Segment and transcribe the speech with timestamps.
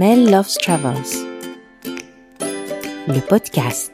[0.00, 0.94] Mel Loves Travels,
[3.06, 3.92] le podcast.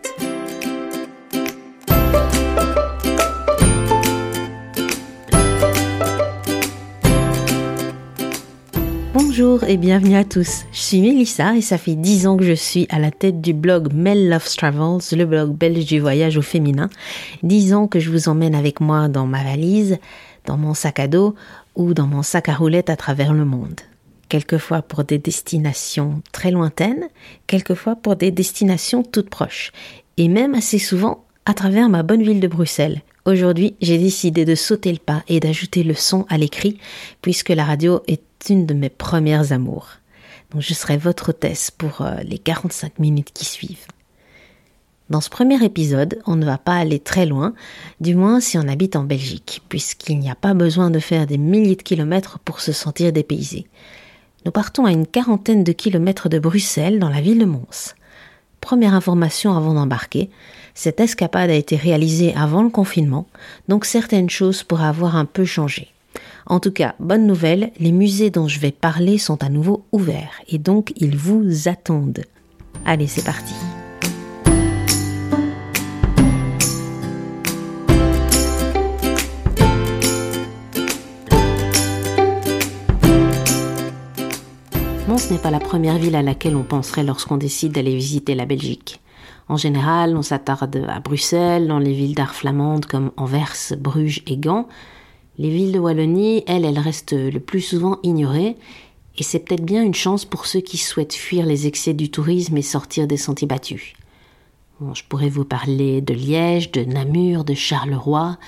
[9.12, 10.66] Bonjour et bienvenue à tous.
[10.70, 13.52] Je suis Mélissa et ça fait dix ans que je suis à la tête du
[13.52, 16.88] blog Mel Loves Travels, le blog belge du voyage au féminin.
[17.42, 19.98] Dix ans que je vous emmène avec moi dans ma valise,
[20.44, 21.34] dans mon sac à dos
[21.74, 23.80] ou dans mon sac à roulettes à travers le monde
[24.28, 27.08] quelquefois pour des destinations très lointaines,
[27.46, 29.72] quelquefois pour des destinations toutes proches,
[30.16, 33.02] et même assez souvent à travers ma bonne ville de Bruxelles.
[33.24, 36.78] Aujourd'hui, j'ai décidé de sauter le pas et d'ajouter le son à l'écrit,
[37.22, 39.88] puisque la radio est une de mes premières amours.
[40.50, 43.86] Donc je serai votre hôtesse pour euh, les 45 minutes qui suivent.
[45.08, 47.54] Dans ce premier épisode, on ne va pas aller très loin,
[48.00, 51.38] du moins si on habite en Belgique, puisqu'il n'y a pas besoin de faire des
[51.38, 53.66] milliers de kilomètres pour se sentir dépaysé.
[54.46, 57.96] Nous partons à une quarantaine de kilomètres de Bruxelles, dans la ville de Mons.
[58.60, 60.30] Première information avant d'embarquer,
[60.72, 63.26] cette escapade a été réalisée avant le confinement,
[63.66, 65.88] donc certaines choses pourraient avoir un peu changé.
[66.46, 70.40] En tout cas, bonne nouvelle, les musées dont je vais parler sont à nouveau ouverts
[70.46, 72.22] et donc ils vous attendent.
[72.84, 73.54] Allez, c'est parti.
[85.30, 89.00] N'est pas la première ville à laquelle on penserait lorsqu'on décide d'aller visiter la Belgique.
[89.48, 94.36] En général, on s'attarde à Bruxelles, dans les villes d'art flamandes comme Anvers, Bruges et
[94.36, 94.68] Gand.
[95.36, 98.56] Les villes de Wallonie, elles, elles restent le plus souvent ignorées,
[99.18, 102.56] et c'est peut-être bien une chance pour ceux qui souhaitent fuir les excès du tourisme
[102.56, 103.94] et sortir des sentiers battus.
[104.94, 108.38] je pourrais vous parler de Liège, de Namur, de Charleroi,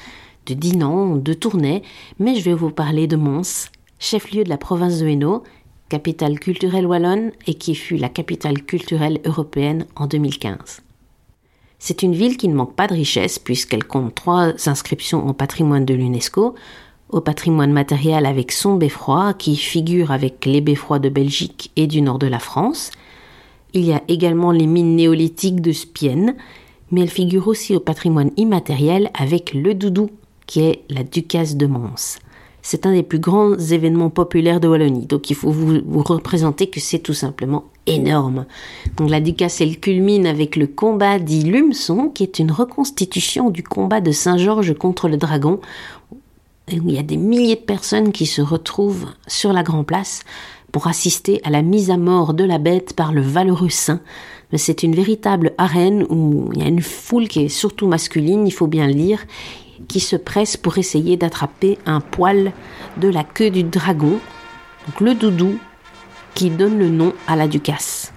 [0.46, 1.82] de Dinan, de Tournai,
[2.20, 5.42] mais je vais vous parler de Mons, chef-lieu de la province de Hainaut,
[5.88, 10.82] capitale culturelle wallonne et qui fut la capitale culturelle européenne en 2015.
[11.78, 15.84] C'est une ville qui ne manque pas de richesse puisqu'elle compte trois inscriptions au patrimoine
[15.84, 16.54] de l'UNESCO,
[17.10, 22.02] au patrimoine matériel avec son beffroi qui figure avec les beffrois de Belgique et du
[22.02, 22.90] nord de la France.
[23.72, 26.34] Il y a également les mines néolithiques de Spienne,
[26.90, 30.10] mais elle figure aussi au patrimoine immatériel avec le Doudou
[30.46, 32.18] qui est la ducasse de Mons
[32.70, 35.06] c'est un des plus grands événements populaires de Wallonie.
[35.06, 38.44] Donc il faut vous, représenter que c'est tout simplement énorme.
[38.98, 41.50] Donc la ducasse, elle culmine avec le combat dit
[42.14, 45.60] qui est une reconstitution du combat de Saint-Georges contre le dragon.
[46.70, 50.20] Il y a des milliers de personnes qui se retrouvent sur la Grand Place
[50.70, 54.02] pour assister à la mise à mort de la bête par le valeureux saint.
[54.52, 58.46] Mais c'est une véritable arène où il y a une foule qui est surtout masculine,
[58.46, 59.20] il faut bien le dire
[59.86, 62.52] qui se presse pour essayer d'attraper un poil
[62.96, 64.18] de la queue du dragon,
[64.86, 65.58] donc le doudou,
[66.34, 68.12] qui donne le nom à la ducasse.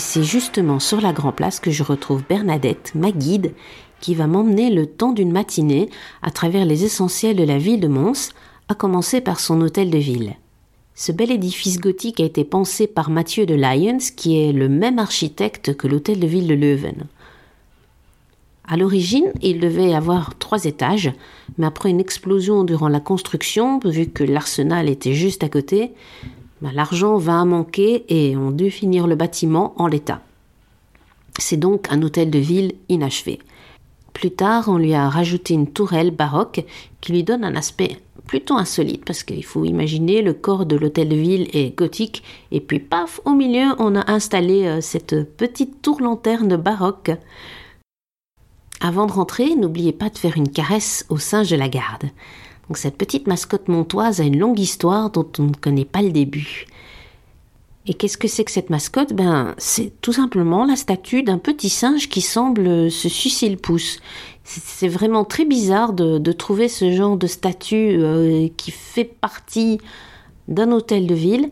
[0.00, 3.52] C'est justement sur la Grand Place que je retrouve Bernadette, ma guide,
[4.00, 5.88] qui va m'emmener le temps d'une matinée
[6.22, 8.30] à travers les essentiels de la ville de Mons,
[8.68, 10.34] à commencer par son hôtel de ville.
[10.94, 14.98] Ce bel édifice gothique a été pensé par Mathieu de Lyons, qui est le même
[14.98, 17.06] architecte que l'hôtel de ville de Leuven.
[18.66, 21.12] À l'origine, il devait avoir trois étages,
[21.58, 25.92] mais après une explosion durant la construction, vu que l'arsenal était juste à côté,
[26.62, 30.20] ben, l'argent va manquer et on dû finir le bâtiment en l'état.
[31.38, 33.38] C'est donc un hôtel de ville inachevé.
[34.12, 36.64] Plus tard, on lui a rajouté une tourelle baroque
[37.00, 41.08] qui lui donne un aspect plutôt insolite parce qu'il faut imaginer le corps de l'hôtel
[41.08, 45.82] de ville est gothique et puis paf, au milieu, on a installé euh, cette petite
[45.82, 47.10] tour lanterne baroque.
[48.80, 52.04] Avant de rentrer, n'oubliez pas de faire une caresse au singe de la garde
[52.78, 56.66] cette petite mascotte montoise a une longue histoire dont on ne connaît pas le début.
[57.86, 59.12] Et qu'est-ce que c'est que cette mascotte?
[59.14, 63.98] Ben, c'est tout simplement la statue d'un petit singe qui semble se sucer le pouce.
[64.44, 69.80] C'est vraiment très bizarre de, trouver ce genre de statue euh, qui fait partie
[70.48, 71.50] d'un hôtel de ville.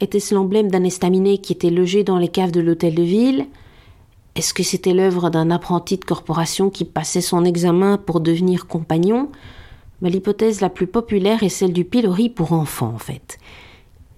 [0.00, 3.46] Était-ce l'emblème d'un estaminet qui était logé dans les caves de l'hôtel de ville?
[4.34, 9.28] Est-ce que c'était l'œuvre d'un apprenti de corporation qui passait son examen pour devenir compagnon?
[10.08, 13.38] L'hypothèse la plus populaire est celle du pilori pour enfants en fait.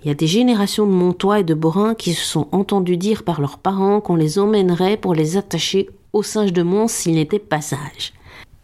[0.02, 3.22] Il y a des générations de Montois et de Borins qui se sont entendus dire
[3.22, 7.38] par leurs parents qu'on les emmènerait pour les attacher au singe de Mons s'ils n'étaient
[7.38, 8.12] pas sages.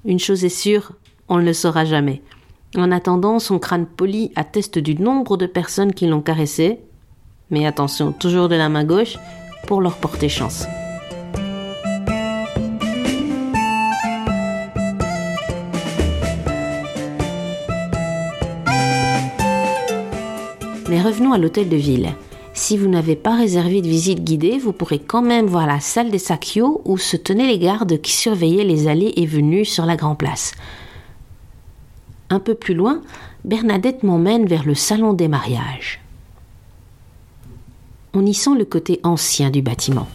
[0.05, 0.93] Une chose est sûre,
[1.28, 2.22] on ne le saura jamais.
[2.76, 6.81] En attendant, son crâne poli atteste du nombre de personnes qui l'ont caressé.
[7.50, 9.17] Mais attention, toujours de la main gauche,
[9.67, 10.67] pour leur porter chance.
[20.90, 22.12] Mais revenons à l'hôtel de ville.
[22.52, 26.10] Si vous n'avez pas réservé de visite guidée, vous pourrez quand même voir la salle
[26.10, 29.94] des Sakyo où se tenaient les gardes qui surveillaient les allées et venues sur la
[29.94, 30.52] Grand Place.
[32.28, 33.02] Un peu plus loin,
[33.44, 36.00] Bernadette m'emmène vers le salon des mariages.
[38.12, 40.08] On y sent le côté ancien du bâtiment.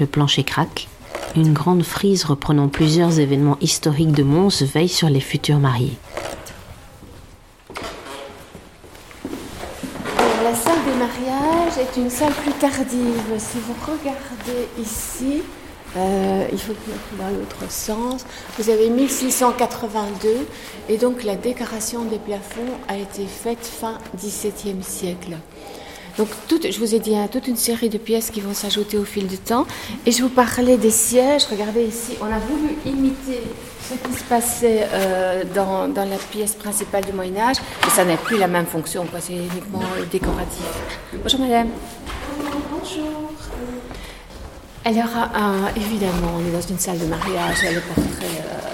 [0.00, 0.88] Le plancher craque,
[1.36, 5.96] une grande frise reprenant plusieurs événements historiques de Mons veille sur les futurs mariés.
[10.42, 13.38] La salle des mariages est une salle plus tardive.
[13.38, 15.42] Si vous regardez ici,
[15.96, 18.24] euh, il faut que dans l'autre sens.
[18.58, 20.46] Vous avez 1682
[20.88, 25.36] et donc la décoration des plafonds a été faite fin XVIIe siècle.
[26.20, 26.28] Donc,
[26.70, 29.26] je vous ai dit, hein, toute une série de pièces qui vont s'ajouter au fil
[29.26, 29.66] du temps.
[30.04, 31.44] Et je vous parlais des sièges.
[31.50, 33.40] Regardez ici, on a voulu imiter
[33.88, 38.36] ce qui se passait euh, dans, la pièce principale du Moyen-Âge, mais ça n'a plus
[38.36, 39.80] la même fonction, c'est uniquement
[40.12, 40.62] décoratif.
[41.22, 41.68] Bonjour madame.
[42.38, 43.32] Bonjour.
[44.84, 48.69] Alors, euh, évidemment, on est dans une salle de mariage, le portrait euh,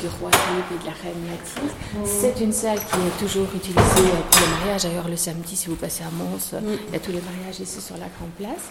[0.00, 1.72] du roi Philippe et de la reine Mathilde.
[2.04, 3.80] C'est une salle qui est toujours utilisée
[4.30, 4.82] pour les mariages.
[4.84, 6.78] D'ailleurs, le samedi, si vous passez à Mons, mm.
[6.88, 8.70] il y a tous les mariages ici sur la Grande Place.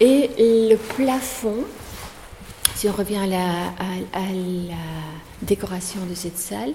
[0.00, 1.64] Et le plafond,
[2.74, 3.46] si on revient à la,
[5.42, 6.72] décoration de cette salle,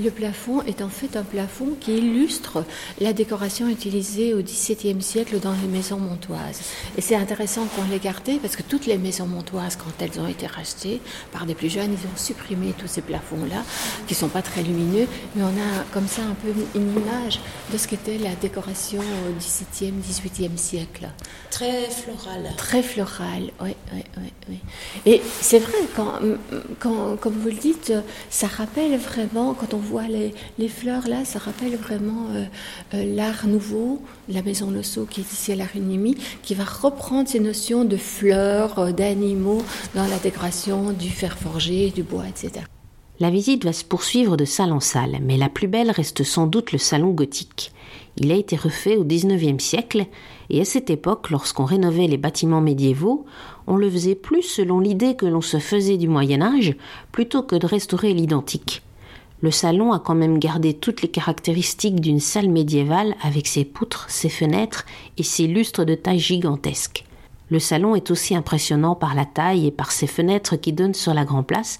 [0.00, 2.64] le plafond est en fait un plafond qui illustre
[3.00, 6.60] la décoration utilisée au XVIIe siècle dans les maisons montoises.
[6.96, 10.28] Et c'est intéressant qu'on l'ait gardé parce que toutes les maisons montoises, quand elles ont
[10.28, 11.00] été rachetées
[11.32, 13.62] par des plus jeunes, ils ont supprimé tous ces plafonds-là,
[14.06, 17.40] qui ne sont pas très lumineux, mais on a comme ça un peu une image
[17.72, 21.08] de ce qu'était la décoration au XVIIe, XVIIIe siècle.
[21.50, 22.52] Très florale.
[22.56, 24.32] Très florale, oui, oui, oui.
[24.48, 24.58] oui.
[25.04, 26.18] Et c'est vrai, quand,
[26.78, 27.92] quand, comme vous le dites,
[28.30, 32.44] ça rappelle vraiment, quand on voit les, les fleurs là, ça rappelle vraiment euh,
[32.94, 35.66] euh, l'art nouveau, la maison Losso qui est ici à la
[36.42, 39.62] qui va reprendre ces notions de fleurs, euh, d'animaux
[39.94, 42.64] dans la décoration du fer forgé, du bois, etc.
[43.18, 46.46] La visite va se poursuivre de salle en salle, mais la plus belle reste sans
[46.46, 47.72] doute le salon gothique.
[48.18, 50.06] Il a été refait au XIXe siècle,
[50.48, 53.26] et à cette époque, lorsqu'on rénovait les bâtiments médiévaux,
[53.66, 56.74] on le faisait plus selon l'idée que l'on se faisait du Moyen Âge,
[57.12, 58.82] plutôt que de restaurer l'identique.
[59.42, 64.06] Le salon a quand même gardé toutes les caractéristiques d'une salle médiévale avec ses poutres,
[64.08, 64.86] ses fenêtres
[65.18, 67.04] et ses lustres de taille gigantesque.
[67.48, 71.14] Le salon est aussi impressionnant par la taille et par ses fenêtres qui donnent sur
[71.14, 71.78] la grande place,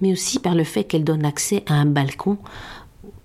[0.00, 2.38] mais aussi par le fait qu'elle donne accès à un balcon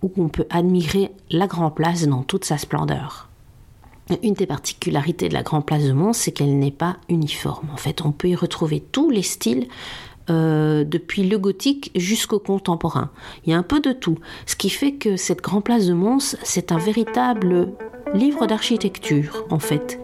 [0.04, 3.30] où on peut admirer la Grand Place dans toute sa splendeur.
[4.22, 7.70] Une des particularités de la Grand Place de Mons, c'est qu'elle n'est pas uniforme.
[7.74, 9.68] En fait, on peut y retrouver tous les styles
[10.30, 13.12] euh, depuis le gothique jusqu'au contemporain.
[13.46, 15.94] Il y a un peu de tout, ce qui fait que cette Grand Place de
[15.94, 17.70] Mons, c'est un véritable
[18.14, 20.03] livre d'architecture, en fait.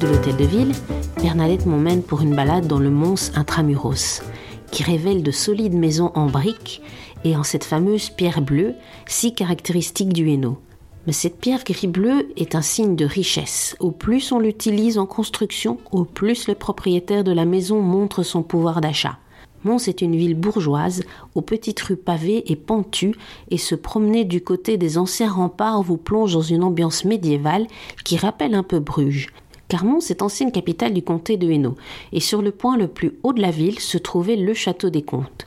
[0.00, 0.72] De l'hôtel de ville,
[1.20, 4.22] Bernadette m'emmène pour une balade dans le Mons Intramuros,
[4.70, 6.80] qui révèle de solides maisons en briques
[7.24, 8.74] et en cette fameuse pierre bleue,
[9.06, 10.58] si caractéristique du Hainaut.
[11.06, 13.76] Mais cette pierre gris-bleu est un signe de richesse.
[13.80, 18.42] Au plus on l'utilise en construction, au plus le propriétaire de la maison montre son
[18.42, 19.18] pouvoir d'achat.
[19.62, 21.02] Mons est une ville bourgeoise,
[21.34, 23.14] aux petites rues pavées et pentues,
[23.50, 27.66] et se promener du côté des anciens remparts vous plonge dans une ambiance médiévale
[28.04, 29.28] qui rappelle un peu Bruges.
[29.72, 31.76] Car Mons est ancienne capitale du comté de Hainaut,
[32.12, 35.00] et sur le point le plus haut de la ville se trouvait le château des
[35.00, 35.46] comtes.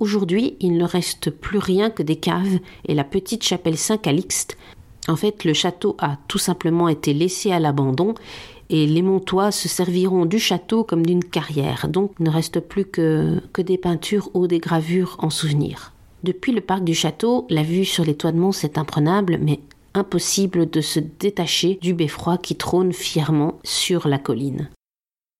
[0.00, 2.58] Aujourd'hui, il ne reste plus rien que des caves
[2.88, 4.58] et la petite chapelle Saint-Calixte.
[5.06, 8.14] En fait, le château a tout simplement été laissé à l'abandon
[8.70, 13.40] et les Montois se serviront du château comme d'une carrière, donc ne reste plus que,
[13.52, 15.92] que des peintures ou des gravures en souvenir.
[16.24, 19.60] Depuis le parc du château, la vue sur les toits de Mons est imprenable, mais
[19.94, 24.70] impossible de se détacher du beffroi qui trône fièrement sur la colline.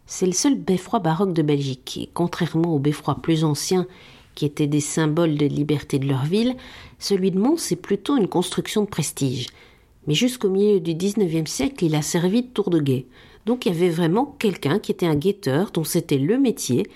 [0.07, 3.87] C'est le seul beffroi baroque de Belgique, et contrairement aux beffrois plus anciens
[4.35, 6.57] qui étaient des symboles de liberté de leur ville,
[6.99, 9.49] celui de Mons est plutôt une construction de prestige.
[10.07, 13.07] Mais jusqu'au milieu du XIXe siècle, il a servi de tour de guet.
[13.47, 16.87] Donc il y avait vraiment quelqu'un qui était un guetteur, dont c'était le métier,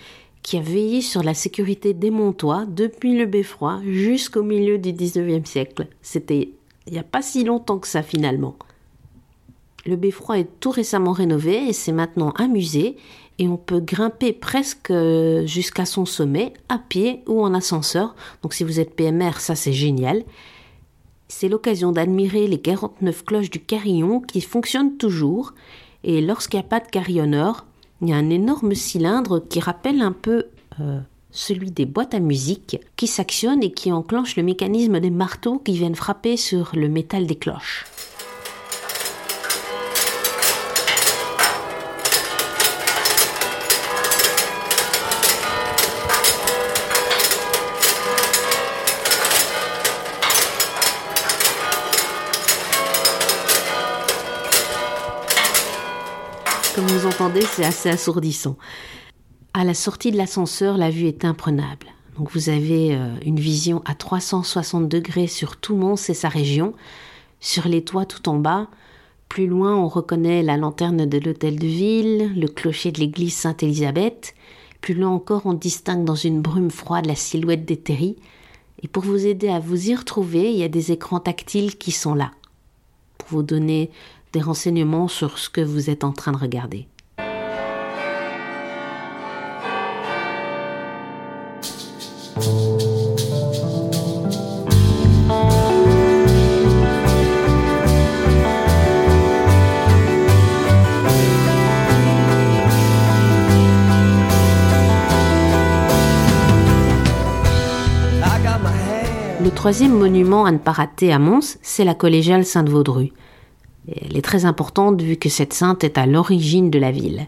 [0.43, 5.49] qui a veillé sur la sécurité des Montois depuis le beffroi jusqu'au milieu du XIXe
[5.49, 5.88] siècle.
[6.03, 6.50] C'était
[6.88, 8.57] il n'y a pas si longtemps que ça finalement.
[9.87, 12.97] Le beffroi est tout récemment rénové et c'est maintenant un musée
[13.38, 18.14] et on peut grimper presque euh, jusqu'à son sommet à pied ou en ascenseur.
[18.42, 20.25] Donc si vous êtes PMR, ça c'est génial.
[21.28, 25.54] C'est l'occasion d'admirer les 49 cloches du carillon qui fonctionnent toujours
[26.02, 27.66] et lorsqu'il n'y a pas de carillonneur,
[28.00, 30.47] il y a un énorme cylindre qui rappelle un peu
[30.80, 35.58] euh, celui des boîtes à musique, qui s'actionne et qui enclenche le mécanisme des marteaux
[35.58, 37.85] qui viennent frapper sur le métal des cloches.
[56.75, 58.56] Comme vous entendez, c'est assez assourdissant.
[59.59, 61.88] À la sortie de l'ascenseur, la vue est imprenable.
[62.17, 66.75] Donc vous avez euh, une vision à 360 degrés sur tout Mons et sa région,
[67.41, 68.69] sur les toits tout en bas.
[69.29, 74.37] Plus loin, on reconnaît la lanterne de l'hôtel de ville, le clocher de l'église Sainte-Élisabeth.
[74.81, 78.15] Plus loin encore, on distingue dans une brume froide la silhouette des terris.
[78.85, 81.91] Et pour vous aider à vous y retrouver, il y a des écrans tactiles qui
[81.91, 82.31] sont là,
[83.19, 83.91] pour vous donner
[84.33, 86.87] des renseignements sur ce que vous êtes en train de regarder.
[92.38, 92.45] Le
[109.54, 113.12] troisième monument à ne pas rater à Mons, c'est la collégiale Sainte-Vaudru.
[113.88, 117.26] Elle est très importante vu que cette sainte est à l'origine de la ville.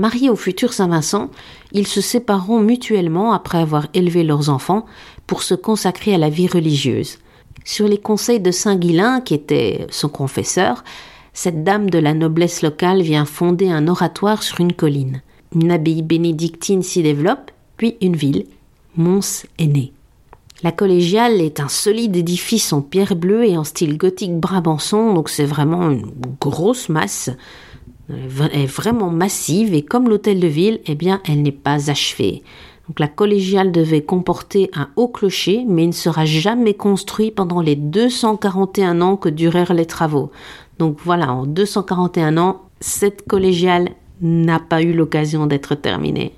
[0.00, 1.28] Mariés au futur Saint-Vincent,
[1.72, 4.86] ils se sépareront mutuellement après avoir élevé leurs enfants
[5.26, 7.18] pour se consacrer à la vie religieuse.
[7.66, 10.84] Sur les conseils de Saint Guilain, qui était son confesseur,
[11.34, 15.20] cette dame de la noblesse locale vient fonder un oratoire sur une colline.
[15.54, 18.46] Une abbaye bénédictine s'y développe, puis une ville.
[18.96, 19.92] Mons est née.
[20.62, 25.28] La collégiale est un solide édifice en pierre bleue et en style gothique brabançon, donc
[25.28, 27.28] c'est vraiment une grosse masse.
[28.10, 32.42] Elle est vraiment massive et comme l'hôtel de ville, eh bien, elle n'est pas achevée.
[32.88, 37.60] Donc la collégiale devait comporter un haut clocher, mais il ne sera jamais construit pendant
[37.60, 40.32] les 241 ans que durèrent les travaux.
[40.78, 43.90] Donc voilà, en 241 ans, cette collégiale
[44.20, 46.32] n'a pas eu l'occasion d'être terminée.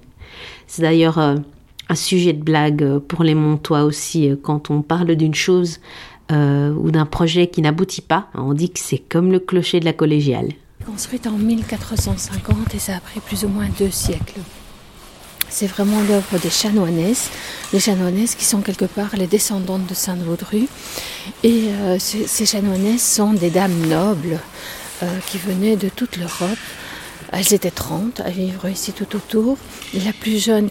[0.66, 1.36] C'est d'ailleurs euh,
[1.88, 5.80] un sujet de blague pour les Montois aussi euh, quand on parle d'une chose
[6.30, 8.28] euh, ou d'un projet qui n'aboutit pas.
[8.34, 10.48] On dit que c'est comme le clocher de la collégiale.
[10.86, 14.40] Construite en 1450 et ça a pris plus ou moins deux siècles.
[15.48, 17.30] C'est vraiment l'œuvre des chanoinesses,
[17.72, 20.66] les chanoinesses qui sont quelque part les descendantes de Sainte-Vaudru.
[21.42, 24.40] Et euh, ces, chanoinesses sont des dames nobles
[25.26, 26.58] qui venaient de toute l'Europe.
[27.32, 29.58] Elles étaient 30 à vivre ici tout autour.
[29.94, 30.70] La plus jeune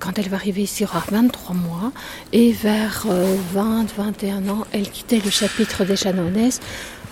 [0.00, 1.92] quand elle va arriver ici, aura 23 mois.
[2.32, 3.06] Et vers
[3.54, 6.60] 20, 21 ans, elle quittait le chapitre des Chanoinesses,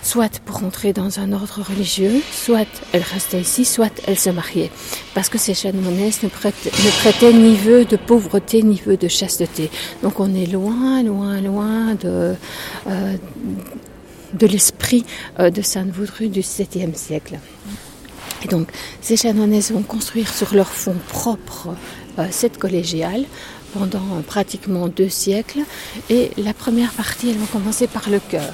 [0.03, 4.69] soit pour entrer dans un ordre religieux, soit elle restait ici, soit elle se mariait.
[5.15, 9.71] Parce que ces Chanoinesses ne prêtaient, ni vœu de pauvreté, ni vœu de chasteté.
[10.03, 12.35] Donc on est loin, loin, loin de,
[12.87, 13.15] euh,
[14.33, 15.05] de l'esprit
[15.39, 17.39] euh, de Sainte-Vaudru du 7e siècle.
[18.43, 18.69] Et donc,
[19.01, 21.69] ces chanoinesses vont construire sur leur fonds propre
[22.19, 23.23] euh, cette collégiale
[23.73, 25.61] pendant pratiquement deux siècles.
[26.09, 28.53] Et la première partie, elle va commencer par le chœur,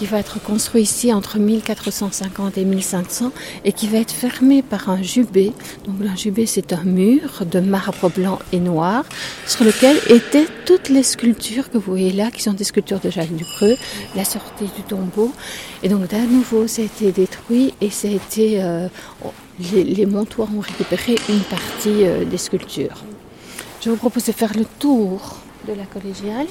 [0.00, 3.32] qui va être construit ici entre 1450 et 1500
[3.66, 5.52] et qui va être fermé par un jubé.
[5.84, 9.04] Donc un jubé, c'est un mur de marbre blanc et noir
[9.46, 13.10] sur lequel étaient toutes les sculptures que vous voyez là, qui sont des sculptures de
[13.10, 13.76] Jacques Dupreux,
[14.16, 15.32] la sortie du tombeau.
[15.82, 18.62] Et donc d'à nouveau, ça a été détruit et ça a été...
[18.62, 18.88] Euh,
[19.74, 23.04] les, les, Montois ont récupéré une partie euh, des sculptures.
[23.82, 26.46] Je vous propose de faire le tour de la collégiale.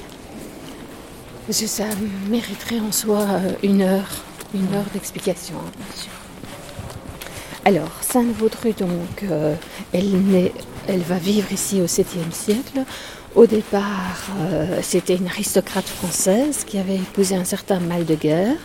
[1.48, 1.84] Ça
[2.28, 4.08] mériterait en soi euh, une heure,
[4.54, 6.12] une heure d'explication, hein, bien sûr.
[7.64, 9.54] Alors, Sainte-Vaudru, donc, euh,
[9.92, 12.84] elle, va vivre ici au 7e siècle.
[13.34, 18.56] Au départ, euh, c'était une aristocrate française qui avait épousé un certain mal de guerre.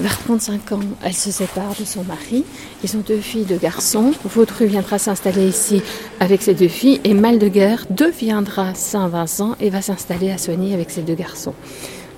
[0.00, 2.44] Vers 35 ans, elle se sépare de son mari.
[2.82, 4.12] Ils ont deux filles, deux garçons.
[4.24, 5.82] Vaudru viendra s'installer ici
[6.18, 10.74] avec ses deux filles et mal de guerre deviendra Saint-Vincent et va s'installer à Soigny
[10.74, 11.54] avec ses deux garçons.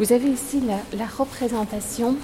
[0.03, 0.61] Vous avez ici
[0.99, 2.17] la, représentation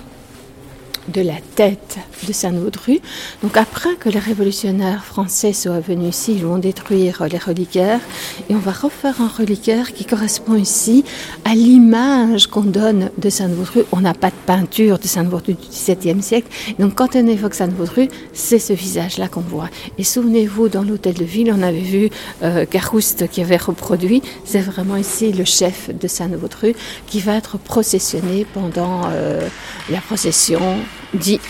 [1.09, 3.01] de la tête de Saint-Vaudru.
[3.43, 8.01] Donc après que les révolutionnaires français soient venus ici, ils vont détruire les reliquaires
[8.49, 11.05] et on va refaire un reliquaire qui correspond ici
[11.45, 13.85] à l'image qu'on donne de Saint-Vaudru.
[13.93, 16.49] On n'a pas de peinture de Saint-Vaudru du XVIIe siècle.
[16.79, 19.69] Donc quand on évoque Saint-Vaudru, c'est ce visage-là qu'on voit.
[19.99, 22.11] Et souvenez-vous, dans l'hôtel de ville, on avait vu
[22.43, 24.23] euh, Carouste qui avait reproduit.
[24.45, 26.75] C'est vraiment ici le chef de Saint-Vaudru
[27.07, 29.49] qui va être processionné pendant euh,
[29.91, 30.79] la procession
[31.15, 31.41] dit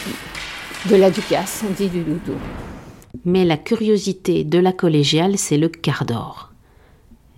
[0.89, 2.39] de la Ducasse, dit du doudou.
[3.25, 6.53] Mais la curiosité de la collégiale, c'est le quart d'or.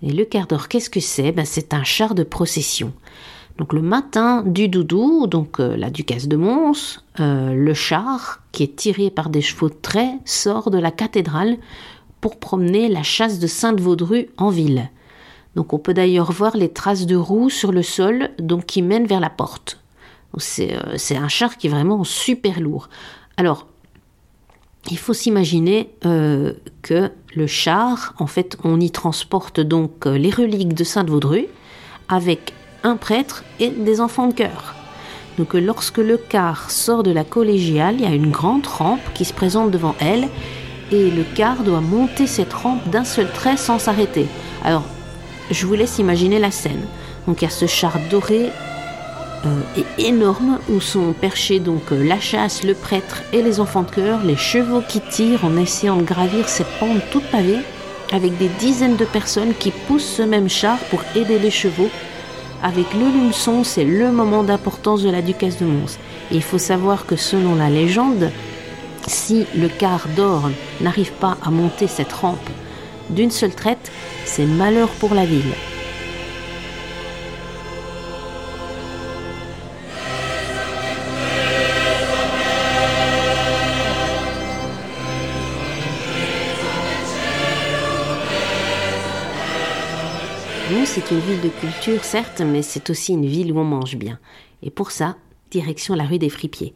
[0.03, 1.31] Et le quart d'or, qu'est-ce que c'est?
[1.31, 2.93] Ben, C'est un char de procession.
[3.57, 8.63] Donc le matin du doudou, donc euh, la ducasse de Mons, euh, le char, qui
[8.63, 11.57] est tiré par des chevaux de trait, sort de la cathédrale
[12.21, 14.89] pour promener la chasse de Sainte-Vaudru en ville.
[15.55, 19.07] Donc on peut d'ailleurs voir les traces de roues sur le sol donc qui mènent
[19.07, 19.80] vers la porte.
[20.35, 22.89] Euh, c'est un char qui est vraiment super lourd.
[23.37, 23.67] Alors,
[24.89, 30.31] il faut s'imaginer euh, que le char, en fait, on y transporte donc euh, les
[30.31, 31.47] reliques de Sainte-Vaudru
[32.09, 34.75] avec un prêtre et des enfants de chœur.
[35.37, 39.23] Donc lorsque le car sort de la collégiale, il y a une grande rampe qui
[39.23, 40.27] se présente devant elle
[40.91, 44.25] et le car doit monter cette rampe d'un seul trait sans s'arrêter.
[44.63, 44.83] Alors,
[45.49, 46.85] je vous laisse imaginer la scène.
[47.27, 48.49] Donc il y a ce char doré
[49.43, 53.83] est euh, énorme où sont perchés donc euh, la chasse, le prêtre et les enfants
[53.83, 57.59] de chœur, les chevaux qui tirent en essayant de gravir cette pente toute pavée,
[58.11, 61.89] avec des dizaines de personnes qui poussent ce même char pour aider les chevaux.
[62.63, 65.97] Avec le lumeçon, c'est le moment d'importance de la ducasse de Mons.
[66.31, 68.29] Il faut savoir que selon la légende,
[69.07, 72.49] si le quart d'or n'arrive pas à monter cette rampe
[73.09, 73.91] d'une seule traite,
[74.25, 75.53] c'est malheur pour la ville.
[90.85, 94.19] C'est une ville de culture, certes, mais c'est aussi une ville où on mange bien.
[94.63, 95.15] Et pour ça,
[95.51, 96.73] direction la rue des Fripiers.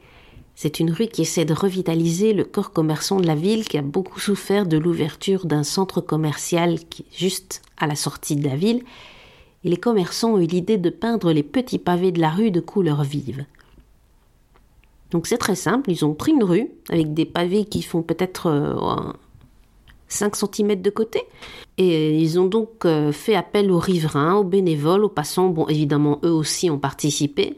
[0.54, 3.82] C'est une rue qui essaie de revitaliser le corps commerçant de la ville qui a
[3.82, 8.84] beaucoup souffert de l'ouverture d'un centre commercial qui juste à la sortie de la ville.
[9.64, 12.60] Et les commerçants ont eu l'idée de peindre les petits pavés de la rue de
[12.60, 13.46] couleurs vives.
[15.12, 18.48] Donc c'est très simple, ils ont pris une rue avec des pavés qui font peut-être
[18.48, 18.76] euh,
[20.08, 21.24] 5 cm de côté.
[21.78, 26.20] Et ils ont donc euh, fait appel aux riverains, aux bénévoles, aux passants, bon évidemment
[26.24, 27.58] eux aussi ont participé,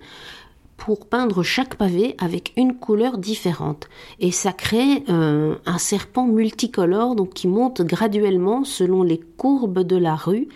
[0.78, 3.90] pour peindre chaque pavé avec une couleur différente.
[4.20, 9.98] Et ça crée euh, un serpent multicolore donc qui monte graduellement selon les courbes de
[9.98, 10.48] la rue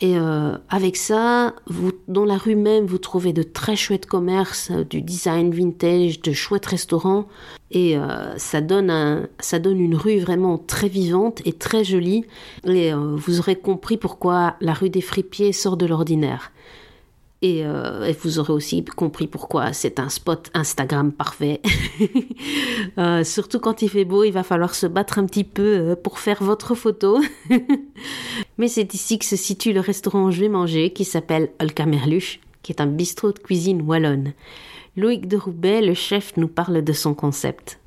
[0.00, 1.54] et euh, avec ça,
[2.06, 6.32] dans la rue même, vous trouvez de très chouettes commerces, euh, du design vintage, de
[6.32, 7.28] chouettes restaurants.
[7.70, 12.26] Et euh, ça, donne un, ça donne une rue vraiment très vivante et très jolie.
[12.66, 16.52] Et vous aurez compris pourquoi la rue des Fripiers sort de l'ordinaire.
[17.44, 21.60] Euh, et, vous aurez aussi compris pourquoi c'est un spot Instagram parfait.
[22.98, 25.96] Euh, surtout quand il fait beau, il va falloir se battre un petit peu euh,
[25.96, 27.20] pour faire votre photo.
[28.58, 32.40] Mais c'est ici que se situe le restaurant où je vais manger, qui s'appelle Olkamerluche,
[32.62, 34.32] qui est un bistrot de cuisine wallonne.
[34.96, 37.80] Loïc de Roubaix, le chef, nous parle de son concept.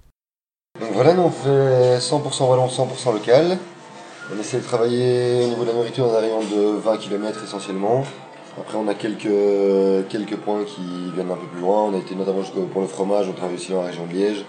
[0.79, 3.57] Donc voilà, nous on fait 100% wallon, 100% local.
[4.31, 8.03] On essaie de travailler au niveau de la nourriture un rayon de 20 km essentiellement.
[8.59, 10.81] Après, on a quelques, quelques points qui
[11.15, 11.83] viennent un peu plus loin.
[11.85, 12.41] On a été notamment
[12.73, 14.43] pour le fromage, on travaille aussi dans la région de Liège,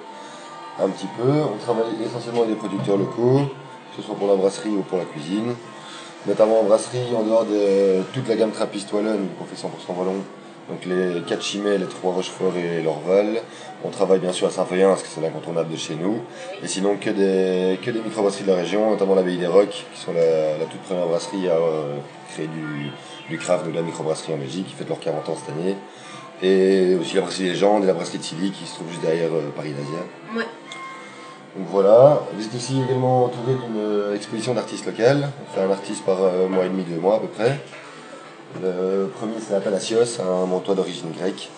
[0.81, 1.31] un petit peu.
[1.31, 3.42] On travaille essentiellement avec des producteurs locaux,
[3.90, 5.55] que ce soit pour la brasserie ou pour la cuisine.
[6.27, 10.16] Notamment en brasserie, en dehors de toute la gamme Trappiste Wallonne, qu'on fait 100% wallon.
[10.68, 13.40] Donc les 4 Chimay, les 3 Rochefort et l'Orval.
[13.85, 16.20] On travaille bien sûr à Saint-Feuillin parce que c'est l'incontournable de chez nous.
[16.62, 20.01] Et sinon que des, que des microbrasseries de la région, notamment l'abbaye des Rocs, qui
[20.01, 21.96] sont la, toute première brasserie à euh,
[22.33, 22.92] créer du,
[23.31, 25.77] du craft de la microbrasserie en Belgique, qui fête leurs 40 ans cette année.
[26.43, 29.33] Et aussi la brasserie Légende et la brasserie de Silly qui se trouve juste derrière
[29.33, 30.01] euh, Paris d'Asia.
[30.37, 30.47] Ouais.
[31.57, 35.29] Donc voilà, vous êtes aussi également entouré d'une euh, exposition d'artistes locales.
[35.43, 37.61] On fait un artiste par euh, mois et demi, deux mois à peu près.
[38.62, 41.51] Le premier c'est Apalacios, un montois d'origine grecque.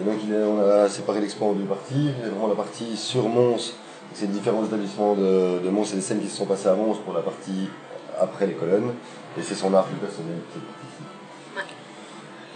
[0.00, 1.94] Et donc on a séparé l'expo en deux parties.
[1.94, 3.74] Il y a vraiment la partie sur Mons,
[4.14, 6.98] c'est différents établissements de, de Mons et des scènes qui se sont passées à Mons
[7.04, 7.68] pour la partie
[8.20, 8.92] après les colonnes.
[9.36, 10.36] Et c'est son art plus personnel.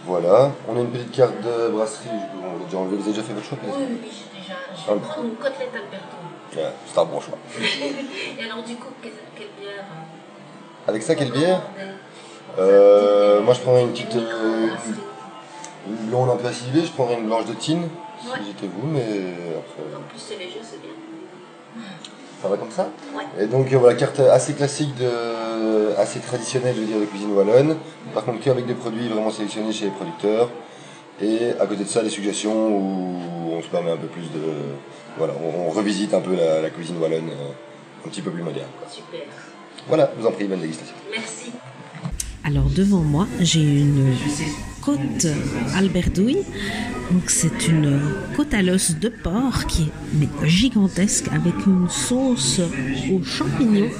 [0.05, 3.23] Voilà, on a une petite carte de brasserie, on l'a déjà enlevé, vous avez déjà
[3.23, 4.55] fait votre choix Oui, oui, j'ai déjà.
[4.75, 6.17] Je vais prendre une côtelette Alberto.
[6.57, 7.39] Ouais, c'est un bon choix.
[8.39, 9.85] Et alors, du coup, quelle, quelle bière
[10.89, 11.63] Avec ça, quelle bière
[12.59, 14.17] euh, Moi, je prendrais une petite.
[14.17, 14.69] Euh,
[15.87, 17.89] une blonde un peu acidulée, je prendrais une blanche de Tine,
[18.21, 19.97] si j'étais vous, mais après.
[19.97, 20.91] En plus, c'est léger, c'est bien.
[22.43, 23.45] Ça va comme ça Ouais.
[23.45, 27.33] Et donc euh, voilà, carte assez classique, de, assez traditionnelle, je veux dire, de cuisine
[27.33, 27.77] wallonne.
[28.15, 30.51] Par contre, qu'avec des produits vraiment sélectionnés chez les producteurs.
[31.21, 34.41] Et à côté de ça, des suggestions où on se permet un peu plus de.
[35.19, 38.43] Voilà, on, on revisite un peu la, la cuisine wallonne euh, un petit peu plus
[38.43, 38.67] moderne.
[38.81, 38.89] quoi.
[38.91, 39.21] Super.
[39.87, 40.95] Voilà, je vous en prie, bonne dégustation.
[41.13, 41.53] Merci.
[42.45, 44.15] Alors devant moi, j'ai une
[44.83, 45.27] côte
[45.75, 46.39] alberdouille.
[47.11, 48.01] Donc c'est une
[48.37, 49.91] côte à l'os de porc qui
[50.21, 52.61] est gigantesque avec une sauce
[53.13, 53.91] aux champignons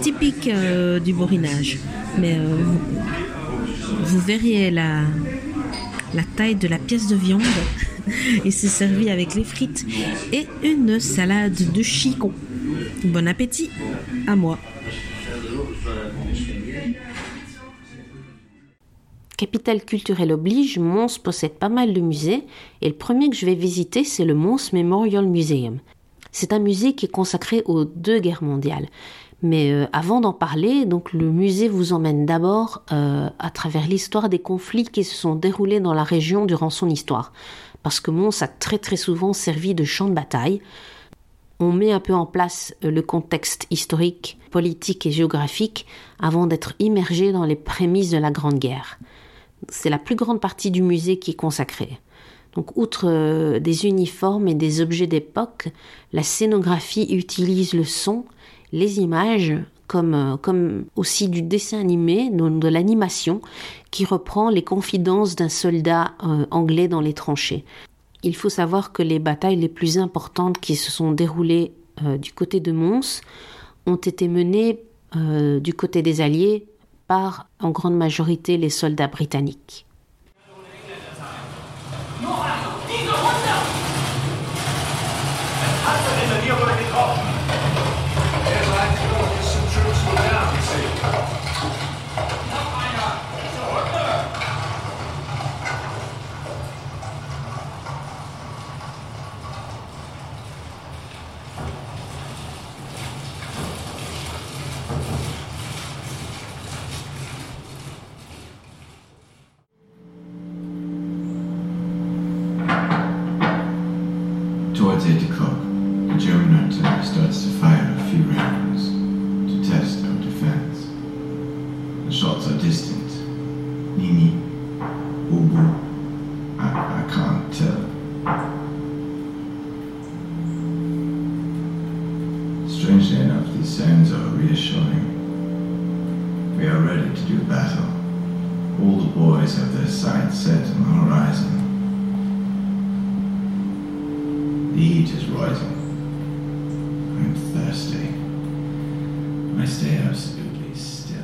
[0.00, 1.78] typique euh, du borinage.
[2.18, 5.02] Mais euh, vous, vous verriez la,
[6.14, 7.42] la taille de la pièce de viande
[8.44, 9.84] et c'est servi avec les frites
[10.32, 12.32] et une salade de chicon.
[13.04, 13.70] Bon appétit
[14.26, 14.58] à moi.
[19.44, 22.46] Capitale culturelle oblige, Mons possède pas mal de musées
[22.80, 25.80] et le premier que je vais visiter c'est le Mons Memorial Museum.
[26.32, 28.86] C'est un musée qui est consacré aux deux guerres mondiales.
[29.42, 34.30] Mais euh, avant d'en parler, donc le musée vous emmène d'abord euh, à travers l'histoire
[34.30, 37.30] des conflits qui se sont déroulés dans la région durant son histoire.
[37.82, 40.62] Parce que Mons a très très souvent servi de champ de bataille.
[41.60, 45.84] On met un peu en place euh, le contexte historique, politique et géographique
[46.18, 48.98] avant d'être immergé dans les prémices de la Grande Guerre.
[49.68, 51.98] C'est la plus grande partie du musée qui est consacrée.
[52.54, 55.68] Donc, outre euh, des uniformes et des objets d'époque,
[56.12, 58.24] la scénographie utilise le son,
[58.72, 59.54] les images,
[59.88, 63.40] comme, euh, comme aussi du dessin animé, donc de l'animation,
[63.90, 67.64] qui reprend les confidences d'un soldat euh, anglais dans les tranchées.
[68.22, 71.72] Il faut savoir que les batailles les plus importantes qui se sont déroulées
[72.18, 73.20] du côté de Mons
[73.86, 74.80] ont été menées
[75.14, 76.66] du côté des Alliés
[77.06, 79.86] par en grande majorité les soldats britanniques.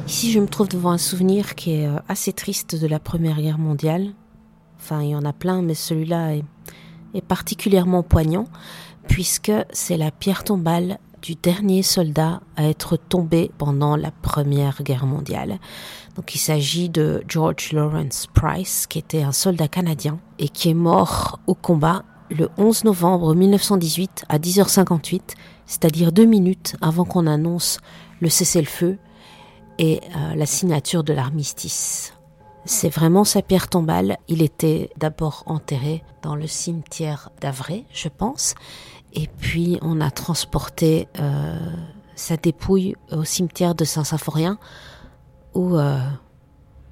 [0.06, 3.36] Ici, je me trouve devant un souvenir qui est euh, assez triste de la Première
[3.36, 4.12] Guerre mondiale.
[4.78, 6.44] Enfin, il y en a plein, mais celui-là est,
[7.14, 8.46] est particulièrement poignant,
[9.08, 15.06] puisque c'est la pierre tombale du dernier soldat à être tombé pendant la Première Guerre
[15.06, 15.58] mondiale.
[16.16, 20.74] Donc il s'agit de George Lawrence Price, qui était un soldat canadien et qui est
[20.74, 25.20] mort au combat le 11 novembre 1918 à 10h58,
[25.66, 27.78] c'est-à-dire deux minutes avant qu'on annonce
[28.20, 28.98] le cessez-le-feu
[29.78, 32.14] et euh, la signature de l'armistice.
[32.64, 34.18] C'est vraiment sa pierre tombale.
[34.28, 38.54] Il était d'abord enterré dans le cimetière d'Avray, je pense,
[39.14, 41.58] et puis on a transporté euh,
[42.14, 44.58] sa dépouille au cimetière de Saint-Symphorien
[45.54, 45.98] où euh,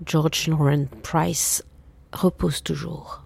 [0.04, 1.64] George Lawrence Price
[2.12, 3.22] repose toujours.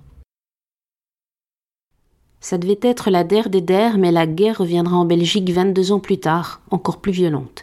[2.41, 6.01] Ça devait être la der des der, mais la guerre reviendra en Belgique 22 ans
[6.01, 7.63] plus tard, encore plus violente.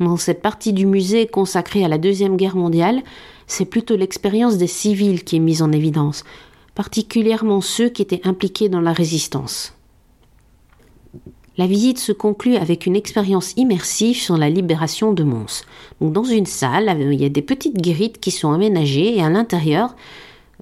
[0.00, 3.02] Dans cette partie du musée consacrée à la Deuxième Guerre mondiale,
[3.46, 6.24] c'est plutôt l'expérience des civils qui est mise en évidence,
[6.74, 9.77] particulièrement ceux qui étaient impliqués dans la résistance.
[11.58, 15.64] La visite se conclut avec une expérience immersive sur la libération de Mons.
[16.00, 19.28] Donc dans une salle, il y a des petites guérites qui sont aménagées et à
[19.28, 19.96] l'intérieur,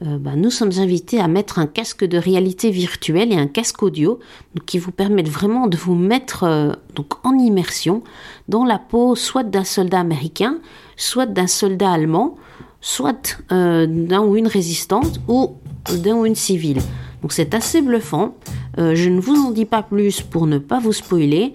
[0.02, 3.82] euh, bah, nous sommes invités à mettre un casque de réalité virtuelle et un casque
[3.82, 4.20] audio
[4.64, 8.02] qui vous permettent vraiment de vous mettre euh, donc en immersion
[8.48, 10.58] dans la peau soit d'un soldat américain,
[10.96, 12.36] soit d'un soldat allemand,
[12.80, 15.56] soit euh, d'un ou une résistante ou
[15.92, 16.80] d'un ou une civile.
[17.20, 18.34] Donc c'est assez bluffant.
[18.76, 21.54] Je ne vous en dis pas plus pour ne pas vous spoiler.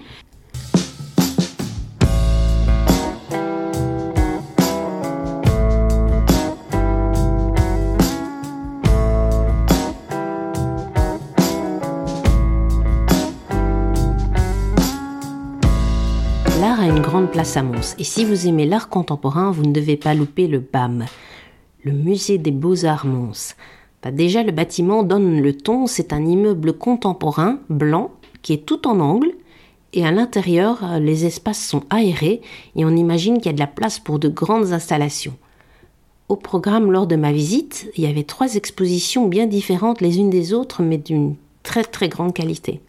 [17.28, 17.96] place à Mons.
[17.98, 21.06] Et si vous aimez l'art contemporain, vous ne devez pas louper le BAM,
[21.84, 23.56] le musée des beaux-arts Mons.
[24.04, 28.12] Bah, déjà, le bâtiment donne le ton, c'est un immeuble contemporain, blanc,
[28.42, 29.32] qui est tout en angle,
[29.94, 32.42] et à l'intérieur, euh, les espaces sont aérés,
[32.76, 35.36] et on imagine qu'il y a de la place pour de grandes installations.
[36.30, 40.30] Au programme, lors de ma visite, il y avait trois expositions bien différentes les unes
[40.30, 42.82] des autres, mais d'une très très grande qualité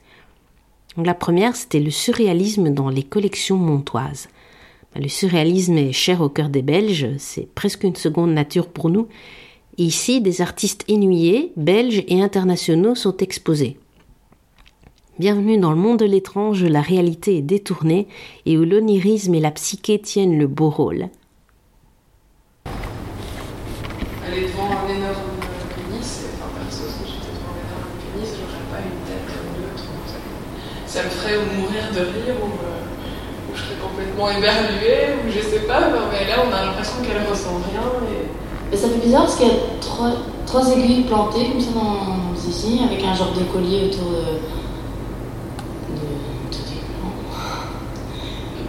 [0.97, 4.29] la première, c'était le surréalisme dans les collections montoises.
[4.95, 8.91] Bah, le surréalisme est cher au cœur des Belges, c'est presque une seconde nature pour
[8.91, 9.09] nous.
[9.79, 13.79] Ici, des artistes ennuyés, belges et internationaux sont exposés.
[15.19, 18.09] Bienvenue dans le monde de l'étrange, la réalité est détournée
[18.47, 21.09] et où l'onirisme et la psyché tiennent le beau rôle.
[30.87, 35.67] ça me ferait mourir de rire ou, euh, je serais complètement éberluée ou je sais
[35.67, 37.81] pas, mais là on a l'impression qu'elle ressent rien.
[38.13, 38.42] Et...
[38.77, 40.11] ça fait bizarre parce qu'il y a trois,
[40.47, 44.39] trois, aiguilles plantées comme ça dans ici, avec un genre de collier autour de,
[45.97, 46.09] de,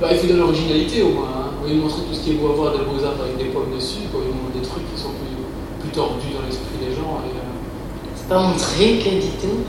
[0.01, 1.31] bah, il faut de l'originalité au moins.
[1.31, 1.49] Hein.
[1.63, 4.11] Vous montrer tout ce qui est beau à voir des beaux-arts avec des pommes dessus,
[4.11, 4.19] quoi.
[4.27, 5.31] il montre des trucs qui sont plus,
[5.79, 7.23] plus tordus dans l'esprit des gens.
[7.23, 8.11] Et, euh...
[8.15, 9.63] C'est pas mon truc du tout.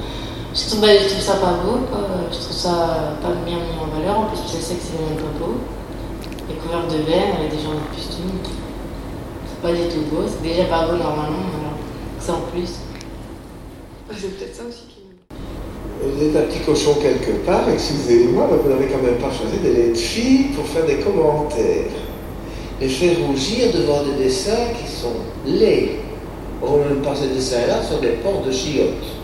[0.55, 1.83] Je trouve, je trouve, ça pas beau,
[2.31, 4.19] je trouve ça pas bien mis en valeur.
[4.19, 5.55] En plus, je sais que c'est même pas beau.
[6.49, 8.39] Les couverts de verre avec des gens de costume,
[9.65, 10.23] pas du tout beau.
[10.29, 11.79] C'est déjà pas beau normalement, alors
[12.21, 12.69] c'est en plus.
[14.13, 15.01] C'est peut-être ça aussi qui.
[16.03, 19.57] Vous êtes un petit cochon quelque part, excusez-moi, mais vous n'avez quand même pas choisi
[19.63, 21.87] d'aller être fille pour faire des commentaires.
[22.79, 26.01] Les faire rougir devant des dessins qui sont laids.
[26.63, 29.15] Or, même pas ces dessins-là sont des portes de chiottes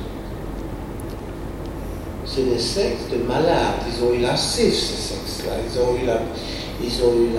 [2.32, 3.82] c'est des sexes de malades.
[3.88, 5.52] Ils ont eu la cif, ces sexes-là.
[5.68, 6.20] Ils ont eu, la,
[6.82, 7.30] ils ont eu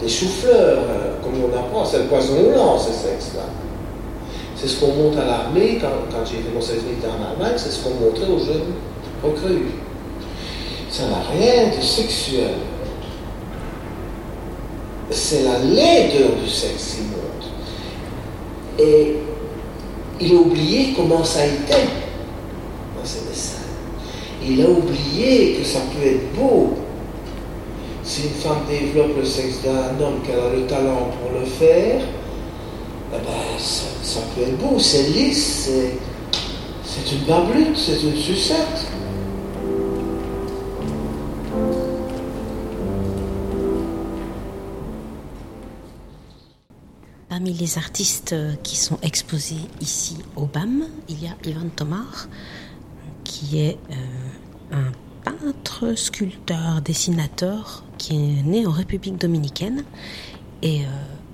[0.00, 1.84] des choux-fleurs, euh, comme on apprend.
[1.84, 3.44] C'est le poison lent, ces sexes-là.
[4.54, 7.70] C'est ce qu'on montre à l'armée, quand, j'ai fait mon service militaire en Allemagne, c'est
[7.70, 8.72] ce qu'on montrait aux jeunes
[9.22, 9.66] recrues.
[10.90, 12.54] Ça n'a rien de sexuel.
[15.10, 17.48] C'est la laideur du sexe qui montre.
[18.78, 19.16] Et
[20.20, 21.74] il a oublié comment ça été
[22.96, 23.66] dans ces dessins
[24.48, 26.74] il a oublié que ça peut être beau.
[28.06, 32.00] Si une femme développe le sexe d'un homme qu'elle a le talent pour le faire,
[33.12, 35.68] eh ben, ça, peut être beau, c'est lisse,
[36.84, 38.86] c'est une bablute, c'est une sucette.
[47.28, 52.28] Parmi les artistes qui sont exposés ici au BAM, il y a Ivan Tomar,
[53.24, 54.92] qui est euh, un
[55.24, 59.84] peintre, sculpteur, dessinateur qui est né en République dominicaine.
[60.62, 60.84] Et euh,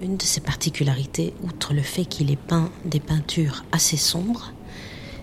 [0.03, 4.53] une de ses particularités, outre le fait qu'il ait peint des peintures assez sombres,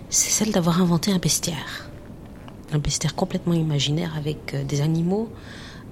[0.08, 1.90] c'est celle d'avoir inventé un bestiaire.
[2.72, 5.28] Un bestiaire complètement imaginaire avec euh, des animaux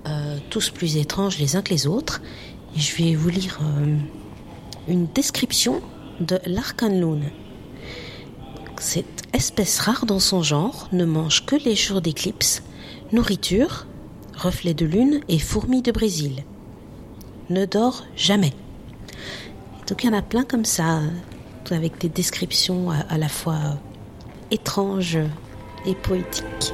[0.07, 2.23] euh, tous plus étranges les uns que les autres.
[2.77, 3.61] Et je vais vous lire
[4.89, 5.81] une description
[6.21, 7.23] de l'Arcanloon.
[8.79, 12.63] Cette espèce rare dans son genre ne mange que les jours d'éclipse,
[13.13, 13.87] nourriture,
[14.39, 16.45] reflet de lune et fourmis de Brésil.
[17.51, 18.53] Ne dort jamais.
[19.89, 21.01] Donc il y en a plein comme ça,
[21.71, 23.79] avec des descriptions à, la fois
[24.51, 25.19] étranges
[25.87, 26.73] et poétiques.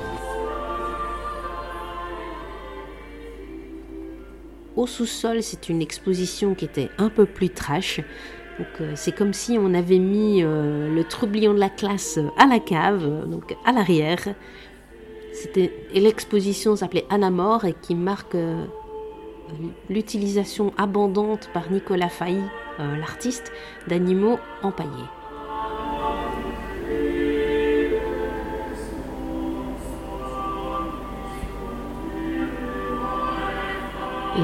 [4.76, 8.00] Au sous-sol, c'est une exposition qui était un peu plus trash,
[8.58, 12.46] donc euh, c'est comme si on avait mis euh, le troublion de la classe à
[12.46, 14.34] la cave, donc à l'arrière.
[15.34, 18.64] C'était l'exposition s'appelait Anamor et qui marque euh,
[19.90, 22.42] l'utilisation abondante par Nicolas Failly,
[22.78, 23.52] l'artiste,
[23.86, 25.08] d'animaux empaillés.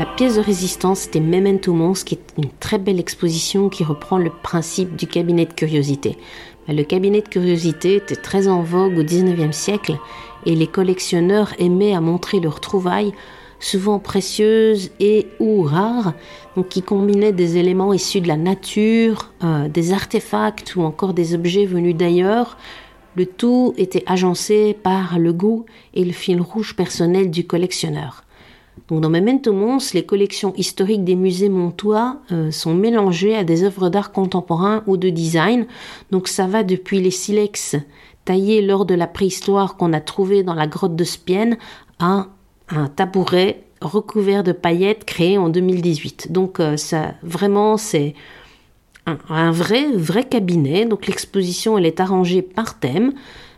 [0.00, 4.18] la pièce de résistance, c'était Memento Mons, qui est une très belle exposition qui reprend
[4.18, 6.16] le principe du cabinet de curiosité.
[6.68, 9.98] Le cabinet de curiosité était très en vogue au 19e siècle
[10.46, 13.12] et les collectionneurs aimaient à montrer leurs trouvailles,
[13.58, 16.14] souvent précieuses et ou rares,
[16.68, 21.66] qui combinaient des éléments issus de la nature, euh, des artefacts ou encore des objets
[21.66, 22.56] venus d'ailleurs.
[23.16, 28.24] Le tout était agencé par le goût et le fil rouge personnel du collectionneur.
[28.88, 33.62] Donc dans Memento Mons, les collections historiques des musées montois euh, sont mélangées à des
[33.62, 35.66] œuvres d'art contemporain ou de design.
[36.10, 37.76] Donc ça va depuis les silex
[38.24, 41.58] taillés lors de la préhistoire qu'on a trouvé dans la grotte de Spienne
[41.98, 42.26] à
[42.68, 46.32] un tabouret recouvert de paillettes créé en 2018.
[46.32, 48.14] Donc euh, ça vraiment c'est
[49.06, 50.84] un, un, vrai vrai cabinet.
[50.84, 53.12] Donc l'exposition elle est arrangée par thème.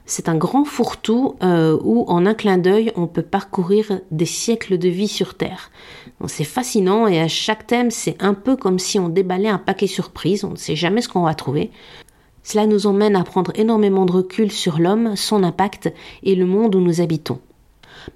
[0.04, 4.76] C'est un grand fourre-tout euh, où, en un clin d'œil, on peut parcourir des siècles
[4.76, 5.70] de vie sur Terre.
[6.26, 9.86] C'est fascinant et à chaque thème, c'est un peu comme si on déballait un paquet
[9.86, 10.44] surprise.
[10.44, 11.70] On ne sait jamais ce qu'on va trouver.
[12.42, 16.74] Cela nous emmène à prendre énormément de recul sur l'homme, son impact et le monde
[16.74, 17.38] où nous habitons.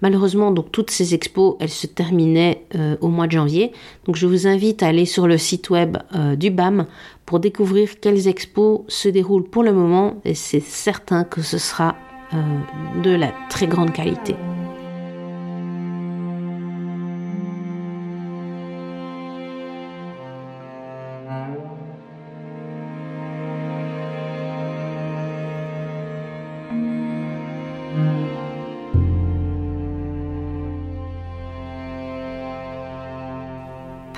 [0.03, 3.73] Malheureusement, donc toutes ces expos, elles se terminaient euh, au mois de janvier.
[4.05, 6.87] Donc je vous invite à aller sur le site web euh, du BAM
[7.25, 11.97] pour découvrir quelles expos se déroulent pour le moment et c'est certain que ce sera
[12.35, 12.37] euh,
[13.03, 14.35] de la très grande qualité.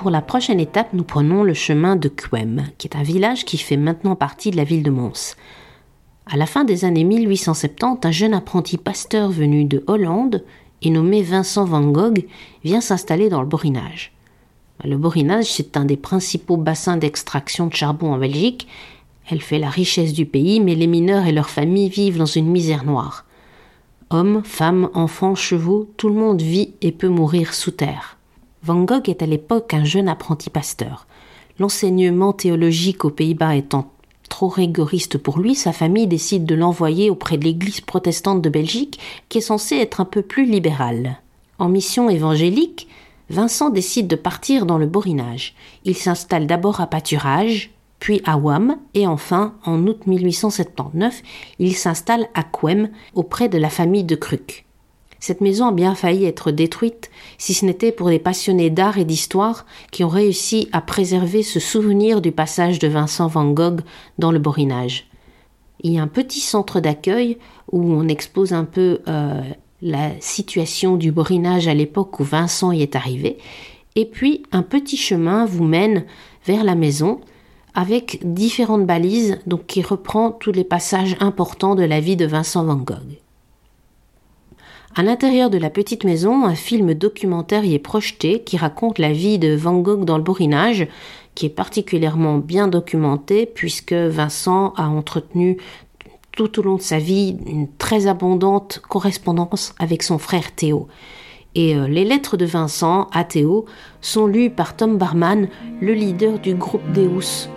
[0.09, 3.59] Pour la prochaine étape, nous prenons le chemin de Quem, qui est un village qui
[3.59, 5.37] fait maintenant partie de la ville de Mons.
[6.25, 10.45] À la fin des années 1870, un jeune apprenti pasteur venu de Hollande
[10.81, 12.25] et nommé Vincent Van Gogh
[12.65, 14.15] vient s'installer dans le Borinage.
[14.83, 18.67] Le Borinage, c'est un des principaux bassins d'extraction de charbon en Belgique.
[19.29, 22.49] Elle fait la richesse du pays, mais les mineurs et leurs familles vivent dans une
[22.49, 23.27] misère noire.
[24.09, 28.18] Hommes, femmes, enfants, chevaux, tout le monde vit et peut mourir sous terre.
[28.63, 31.07] Van Gogh est à l'époque un jeune apprenti pasteur.
[31.59, 33.91] L'enseignement théologique aux Pays-Bas étant
[34.29, 39.01] trop rigoriste pour lui, sa famille décide de l'envoyer auprès de l'église protestante de Belgique,
[39.29, 41.19] qui est censée être un peu plus libérale.
[41.59, 42.89] En mission évangélique,
[43.31, 45.55] Vincent décide de partir dans le Borinage.
[45.85, 51.23] Il s'installe d'abord à Pâturage, puis à Wam, et enfin, en août 1879,
[51.59, 54.68] il s'installe à Quem, auprès de la famille de Cruc.
[55.21, 59.05] Cette maison a bien failli être détruite si ce n'était pour des passionnés d'art et
[59.05, 63.81] d'histoire qui ont réussi à préserver ce souvenir du passage de Vincent Van Gogh
[64.19, 65.09] dans le Borinage.
[65.81, 67.39] Il y a un petit centre d'accueil
[67.71, 69.43] où on expose un peu euh,
[69.83, 73.39] la situation du Borinage à l'époque où Vincent y est arrivé,
[73.95, 76.05] et puis un petit chemin vous mène
[76.47, 77.21] vers la maison
[77.75, 82.77] avec différentes balises qui reprend tous les passages importants de la vie de Vincent Van
[82.77, 83.19] Gogh.
[84.95, 89.13] À l'intérieur de la petite maison, un film documentaire y est projeté qui raconte la
[89.13, 90.89] vie de Van Gogh dans le borinage,
[91.35, 95.59] qui est particulièrement bien documenté puisque Vincent a entretenu
[96.33, 100.89] tout au long de sa vie une très abondante correspondance avec son frère Théo.
[101.55, 103.67] Et euh, les lettres de Vincent à Théo
[104.01, 105.49] sont lues par Tom Barman,
[105.81, 107.49] le leader du groupe Deus,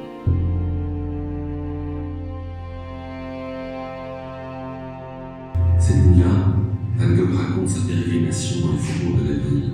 [5.94, 6.61] nuit-là,
[6.98, 9.72] Van Gogh raconte sa pérégrination dans les faubourgs de la ville.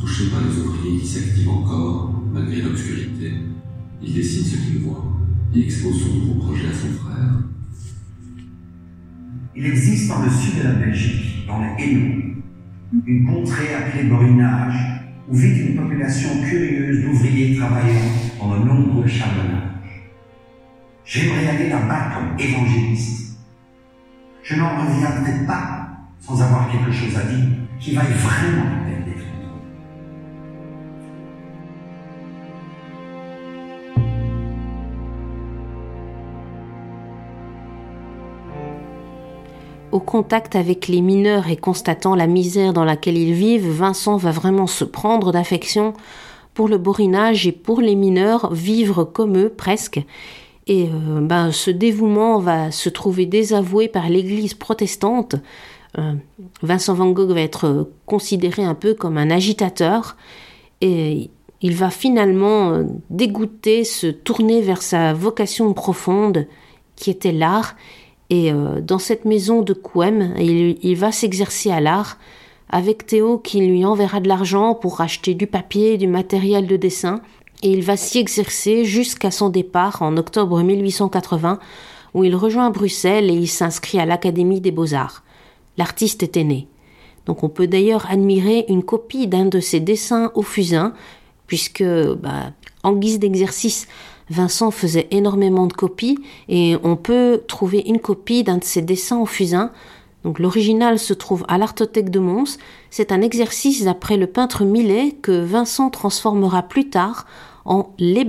[0.00, 3.32] Touché par les ouvriers qui s'activent encore, malgré l'obscurité,
[4.02, 5.04] il dessine ce qu'il voit
[5.54, 7.42] et expose son nouveau projet à son frère.
[9.56, 12.22] Il existe dans le sud de la Belgique, dans le Hainaut,
[13.06, 14.74] une contrée appelée Borinage,
[15.28, 19.68] où vit une population curieuse d'ouvriers travaillant dans de nombreux charbonnages.
[21.04, 23.38] J'aimerais aller là-bas comme évangéliste.
[24.42, 25.77] Je n'en reviendrai pas
[26.20, 27.48] sans avoir quelque chose à dire
[27.80, 29.24] qui vaille vraiment la peine d'être.
[39.90, 44.32] Au contact avec les mineurs et constatant la misère dans laquelle ils vivent, Vincent va
[44.32, 45.94] vraiment se prendre d'affection
[46.52, 50.00] pour le borinage et pour les mineurs, vivre comme eux presque.
[50.66, 55.36] Et euh, ben, ce dévouement va se trouver désavoué par l'Église protestante.
[55.98, 56.14] Euh,
[56.62, 60.16] Vincent Van Gogh va être considéré un peu comme un agitateur
[60.80, 61.30] et
[61.60, 66.46] il va finalement euh, dégoûter, se tourner vers sa vocation profonde
[66.96, 67.76] qui était l'art.
[68.30, 72.18] Et euh, dans cette maison de Quem, il, il va s'exercer à l'art
[72.70, 77.22] avec Théo qui lui enverra de l'argent pour acheter du papier, du matériel de dessin,
[77.62, 81.58] et il va s'y exercer jusqu'à son départ en octobre 1880,
[82.14, 85.24] où il rejoint Bruxelles et il s'inscrit à l'Académie des beaux-arts.
[85.78, 86.68] L'artiste était né.
[87.24, 90.92] Donc on peut d'ailleurs admirer une copie d'un de ses dessins au fusain,
[91.46, 92.52] puisque, bah,
[92.82, 93.86] en guise d'exercice,
[94.30, 96.18] Vincent faisait énormément de copies
[96.48, 99.72] et on peut trouver une copie d'un de ses dessins au fusain.
[100.24, 102.58] Donc l'original se trouve à l'Artothèque de Mons.
[102.90, 107.26] C'est un exercice d'après le peintre Millet que Vincent transformera plus tard
[107.64, 108.26] en Les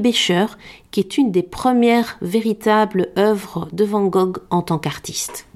[0.91, 5.47] qui est une des premières véritables œuvres de Van Gogh en tant qu'artiste.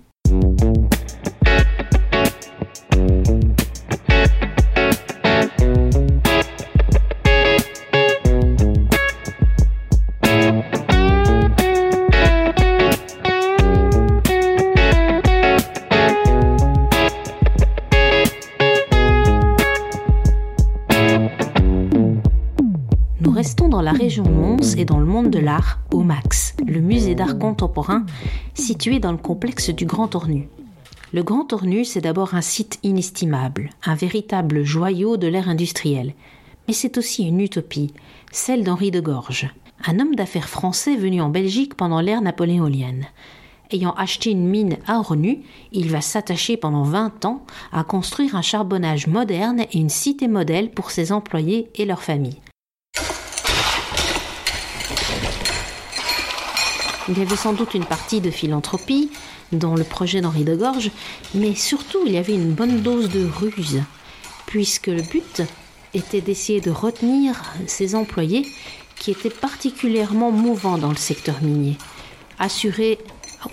[23.82, 28.06] La région Mons et dans le monde de l'art au Max, le musée d'art contemporain
[28.54, 30.48] situé dans le complexe du Grand Ornu.
[31.12, 36.14] Le Grand Ornu, c'est d'abord un site inestimable, un véritable joyau de l'ère industrielle.
[36.68, 37.94] Mais c'est aussi une utopie,
[38.32, 39.50] celle d'Henri de Gorge,
[39.86, 43.06] un homme d'affaires français venu en Belgique pendant l'ère napoléonienne.
[43.72, 45.42] Ayant acheté une mine à Ornu,
[45.72, 50.72] il va s'attacher pendant 20 ans à construire un charbonnage moderne et une cité modèle
[50.72, 52.40] pour ses employés et leurs familles.
[57.10, 59.12] Il y avait sans doute une partie de philanthropie
[59.52, 60.90] dans le projet d'Henri de Gorge,
[61.34, 63.84] mais surtout il y avait une bonne dose de ruse,
[64.46, 65.42] puisque le but
[65.94, 68.48] était d'essayer de retenir ses employés
[68.96, 71.78] qui étaient particulièrement mouvants dans le secteur minier.
[72.40, 73.00] Assurer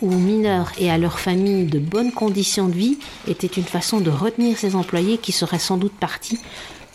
[0.01, 4.11] aux mineurs et à leurs familles de bonnes conditions de vie était une façon de
[4.11, 6.39] retenir ces employés qui seraient sans doute partis,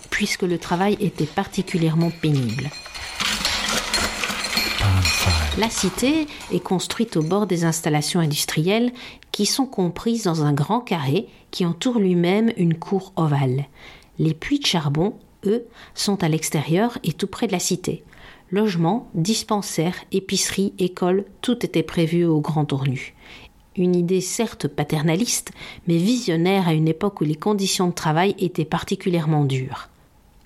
[0.09, 2.69] puisque le travail était particulièrement pénible.
[5.57, 8.91] La cité est construite au bord des installations industrielles
[9.31, 13.65] qui sont comprises dans un grand carré qui entoure lui-même une cour ovale.
[14.19, 15.13] Les puits de charbon,
[15.45, 18.03] eux, sont à l'extérieur et tout près de la cité.
[18.51, 23.15] Logements, dispensaires, épiceries, écoles, tout était prévu au Grand Tournu.
[23.77, 25.51] Une idée certes paternaliste,
[25.87, 29.87] mais visionnaire à une époque où les conditions de travail étaient particulièrement dures.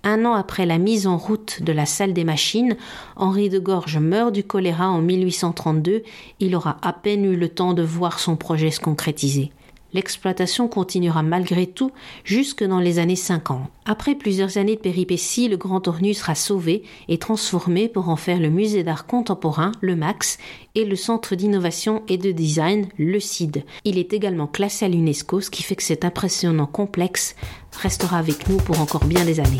[0.04, 2.78] Un an après la mise en route de la salle des machines,
[3.18, 6.04] Henri de Gorge meurt du choléra en 1832.
[6.39, 9.52] Il aura à peine eu le temps de voir son projet se concrétiser.
[9.91, 11.91] L'exploitation continuera malgré tout
[12.24, 13.68] jusque dans les années 50.
[13.86, 18.39] Après plusieurs années de péripéties, le Grand Ornu sera sauvé et transformé pour en faire
[18.39, 20.38] le musée d'art contemporain, le MAX,
[20.76, 23.66] et le centre d'innovation et de design, le CID.
[23.84, 27.36] Il est également classé à l'UNESCO, ce qui fait que cet impressionnant complexe
[27.82, 29.58] restera avec nous pour encore bien des années.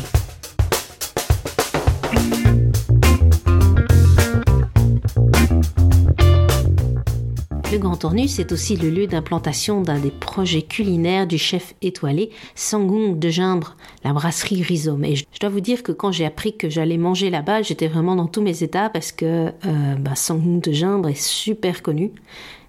[7.72, 12.30] Le Grand Ornu, c'est aussi le lieu d'implantation d'un des projets culinaires du chef étoilé
[12.56, 15.04] Sangung de Gimbre, la brasserie Rhizome.
[15.04, 18.16] Et je dois vous dire que quand j'ai appris que j'allais manger là-bas, j'étais vraiment
[18.16, 22.10] dans tous mes états parce que euh, bah, Sangung de Gimbre est super connu.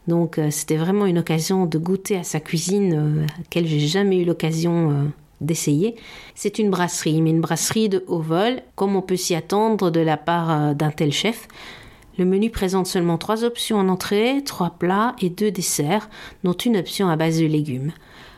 [0.07, 3.79] Donc euh, c'était vraiment une occasion de goûter à sa cuisine euh, à laquelle j'ai
[3.79, 5.11] jamais eu l'occasion
[5.41, 5.95] d'essayer.
[6.35, 9.99] C'est une brasserie, mais une brasserie de haut vol, comme on peut s'y attendre de
[9.99, 11.47] la part d'un tel chef.
[12.17, 16.09] Le menu présente seulement trois options en entrée, trois plats et deux desserts,
[16.43, 17.91] dont une option à base de légumes.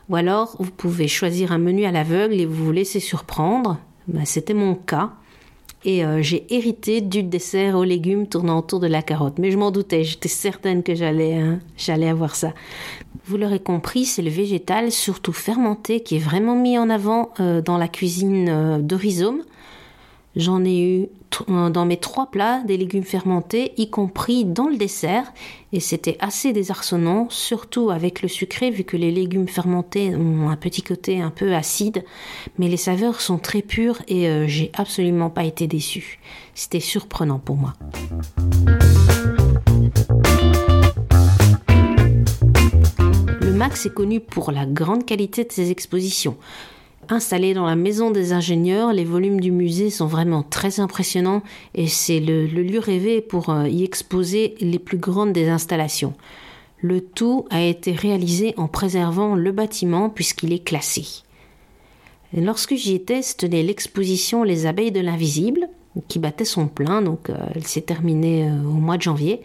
[0.10, 3.78] Ou alors, vous pouvez choisir un menu à l'aveugle et vous vous laisser surprendre.
[4.08, 5.14] Ben, C'était mon cas.
[5.86, 9.38] Et euh, j'ai hérité du dessert aux légumes tournant autour de la carotte.
[9.38, 12.54] Mais je m'en doutais, j'étais certaine que j'allais hein, j'allais avoir ça.
[13.26, 17.62] Vous l'aurez compris, c'est le végétal, surtout fermenté, qui est vraiment mis en avant euh,
[17.62, 19.44] dans la cuisine euh, de rhizome.
[20.36, 21.08] J'en ai eu
[21.50, 25.32] euh, dans mes trois plats des légumes fermentés, y compris dans le dessert,
[25.72, 30.56] et c'était assez désarçonnant, surtout avec le sucré, vu que les légumes fermentés ont un
[30.56, 32.04] petit côté un peu acide,
[32.58, 36.20] mais les saveurs sont très pures et euh, j'ai absolument pas été déçu.
[36.56, 37.74] C'était surprenant pour moi.
[43.64, 46.36] Est connu pour la grande qualité de ses expositions.
[47.08, 51.42] Installé dans la maison des ingénieurs, les volumes du musée sont vraiment très impressionnants
[51.74, 56.14] et c'est le, lieu rêvé pour euh, y exposer les plus grandes des installations.
[56.82, 61.24] Le tout a été réalisé en préservant le bâtiment puisqu'il est classé.
[62.34, 65.70] lorsque j'y étais, se tenait l'exposition Les abeilles de l'invisible
[66.10, 69.42] qui battait son plein, donc euh, elle s'est terminée euh, au mois de janvier.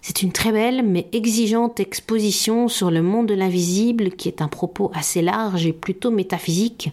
[0.00, 4.48] C'est une très belle mais exigeante exposition sur le monde de l'invisible qui est un
[4.48, 6.92] propos assez large et plutôt métaphysique.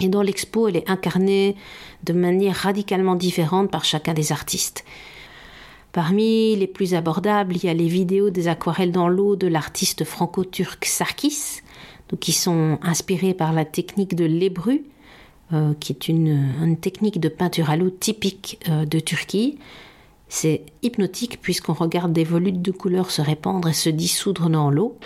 [0.00, 1.56] Et dans l'expo, elle est incarnée
[2.04, 4.84] de manière radicalement différente par chacun des artistes.
[5.92, 10.04] Parmi les plus abordables, il y a les vidéos des aquarelles dans l'eau de l'artiste
[10.04, 11.62] franco-turc Sarkis,
[12.20, 14.84] qui sont inspirées par la technique de l'ébru,
[15.52, 19.58] euh, qui est une, technique de peinture à l'eau typique euh, de Turquie.
[20.32, 24.96] C'est hypnotique puisqu'on regarde des volutes de couleurs se répandre et se dissoudre dans l'eau.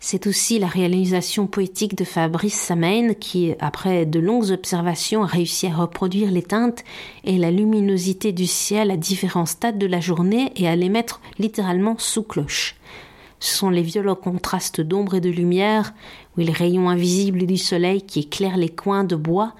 [0.00, 5.66] C'est aussi la réalisation poétique de Fabrice Samain qui, après de longues observations, a réussi
[5.66, 6.84] à reproduire les teintes
[7.24, 11.20] et la luminosité du ciel à différents stades de la journée et à les mettre
[11.38, 12.76] littéralement sous cloche.
[13.40, 15.92] Ce sont les violents contrastes d'ombre et de lumière,
[16.38, 19.52] où les rayons invisibles du soleil qui éclairent les coins de bois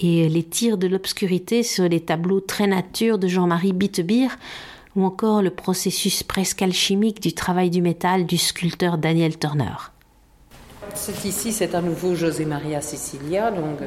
[0.00, 4.36] et les tirs de l'obscurité sur les tableaux très nature de Jean-Marie Bittebir,
[4.96, 9.74] ou encore le processus presque alchimique du travail du métal du sculpteur Daniel Turner.
[10.94, 13.78] C'est ici, c'est à nouveau José Maria Sicilia, donc,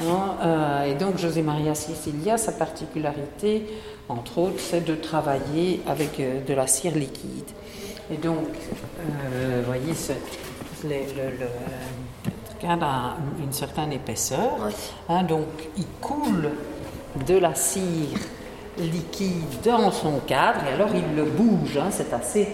[0.00, 3.64] hein, euh, et donc José Maria Sicilia, sa particularité,
[4.08, 7.50] entre autres, c'est de travailler avec euh, de la cire liquide.
[8.12, 8.46] Et donc,
[9.00, 9.92] euh, vous voyez,
[10.84, 11.46] le, le,
[12.60, 14.56] cadre a une certaine épaisseur.
[15.08, 15.46] Hein, donc,
[15.76, 16.50] il coule
[17.26, 18.18] de la cire
[18.78, 21.76] liquide dans son cadre et alors il le bouge.
[21.76, 22.48] Hein, c'est assez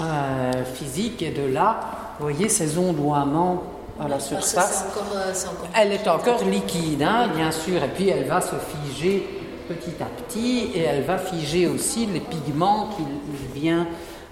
[0.00, 1.22] euh, physique.
[1.22, 1.80] Et de là,
[2.18, 3.62] vous voyez ces ondoiements
[4.00, 4.84] à la surface.
[5.14, 5.32] Euh,
[5.74, 9.26] elle est encore liquide, hein, bien sûr, et puis elle va se figer
[9.68, 13.86] petit à petit et elle va figer aussi les pigments qu'il vient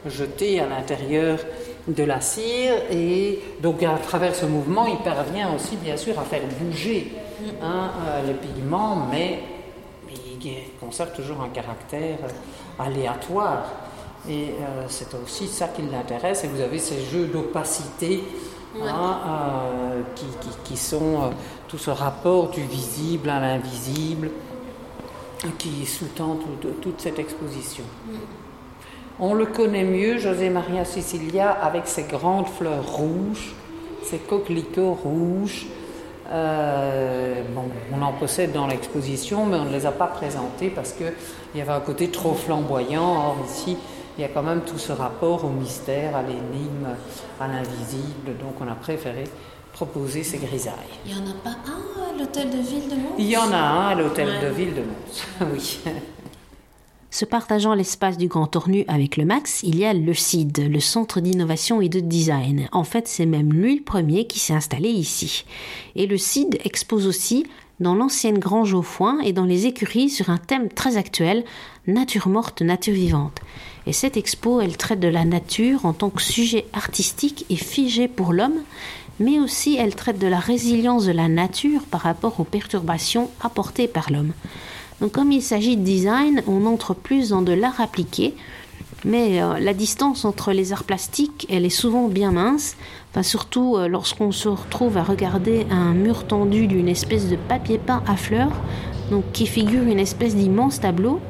[0.07, 1.39] jeter à l'intérieur
[1.89, 6.23] de la cire et donc à travers ce mouvement il parvient aussi bien sûr à
[6.23, 7.13] faire bouger
[7.63, 9.41] hein, euh, les pigments mais
[10.11, 12.19] il conserve toujours un caractère
[12.79, 13.65] aléatoire
[14.29, 18.23] et euh, c'est aussi ça qui l'intéresse et vous avez ces jeux d'opacité
[18.83, 20.03] hein, euh,
[20.65, 21.33] qui, sont
[21.69, 24.31] tout ce rapport du visible à l'invisible
[25.59, 26.39] qui sous-tend
[26.81, 27.85] toute cette exposition.
[28.07, 28.44] Mm.
[29.21, 33.55] On le connaît mieux, José Maria Sicilia, avec ses grandes fleurs rouges,
[34.03, 35.67] ses coquelicots rouges.
[36.31, 40.93] Euh, bon, on en possède dans l'exposition, mais on ne les a pas présentés parce
[40.93, 41.13] qu'il
[41.55, 43.29] y avait un côté trop flamboyant.
[43.29, 43.77] Or, ici,
[44.19, 46.89] il y a quand même tout ce rapport au mystère, à l'énigme,
[47.41, 48.37] à l'invisible.
[48.41, 49.25] Donc, on a préféré
[49.73, 50.73] proposer ces grisailles.
[51.07, 53.15] Il n'y en a pas un à l'hôtel de ville de Mons?
[53.19, 55.81] Il y en a un à l'hôtel de ville de Mons, oui.
[57.15, 60.81] Se partageant l'espace du Grand Tournu avec le Max, il y a le CID, le
[60.81, 62.69] Centre d'innovation et de design.
[62.73, 65.45] En fait, c'est même lui le premier qui s'est installé ici.
[65.95, 67.47] Et le CID expose aussi
[67.79, 71.45] dans l'ancienne grange au foin et dans les écuries sur un thème très actuel,
[71.87, 73.39] nature morte, nature vivante.
[73.87, 78.09] Et cette expo, elle traite de la nature en tant que sujet artistique et figé
[78.09, 78.65] pour l'homme,
[79.21, 83.87] mais aussi elle traite de la résilience de la nature par rapport aux perturbations apportées
[83.87, 84.33] par l'homme.
[85.01, 88.35] Donc comme il s'agit de design, on entre plus dans de l'art appliqué,
[89.05, 92.77] mais euh, la distance entre les arts plastiques, elle est souvent bien mince,
[93.11, 97.79] enfin, surtout euh, lorsqu'on se retrouve à regarder un mur tendu d'une espèce de papier
[97.79, 98.53] peint à fleurs,
[99.33, 101.21] qui figure une espèce d'immense tableau,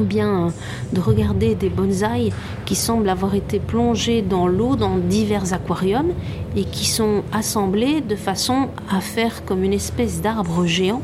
[0.00, 0.50] ou bien euh,
[0.92, 2.32] de regarder des bonsaïs
[2.64, 6.12] qui semblent avoir été plongés dans l'eau dans divers aquariums
[6.56, 11.02] et qui sont assemblés de façon à faire comme une espèce d'arbre géant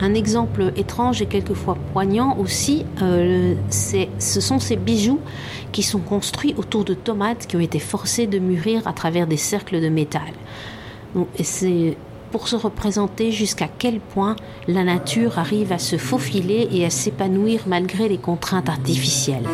[0.00, 5.20] un exemple étrange et quelquefois poignant aussi, euh, ce sont ces bijoux
[5.72, 9.36] qui sont construits autour de tomates qui ont été forcées de mûrir à travers des
[9.36, 10.32] cercles de métal.
[11.38, 11.96] et c'est
[12.30, 14.36] pour se représenter jusqu'à quel point
[14.66, 19.48] la nature arrive à se faufiler et à s'épanouir malgré les contraintes artificielles.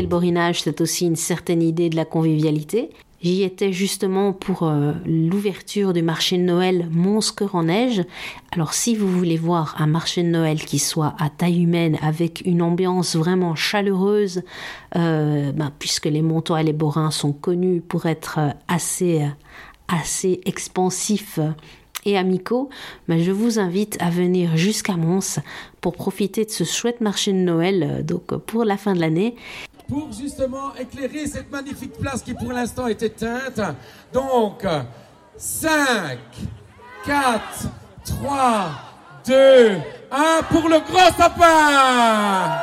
[0.00, 2.90] Le borinage, c'est aussi une certaine idée de la convivialité.
[3.20, 7.20] J'y étais justement pour euh, l'ouverture du marché de Noël Mons
[7.52, 8.02] en neige.
[8.50, 12.42] Alors si vous voulez voir un marché de Noël qui soit à taille humaine avec
[12.46, 14.42] une ambiance vraiment chaleureuse,
[14.96, 19.28] euh, ben, puisque les Montois et les Borins sont connus pour être euh, assez
[19.88, 21.38] assez expansifs
[22.04, 22.70] et amicaux,
[23.08, 25.38] ben, je vous invite à venir jusqu'à Mons
[25.80, 29.36] pour profiter de ce chouette marché de Noël donc pour la fin de l'année
[29.92, 33.60] pour justement éclairer cette magnifique place qui pour l'instant est éteinte.
[34.10, 34.66] Donc,
[35.36, 36.18] 5,
[37.04, 37.42] 4,
[38.02, 38.70] 3,
[39.26, 39.76] 2,
[40.10, 42.58] 1 pour le gros sapin.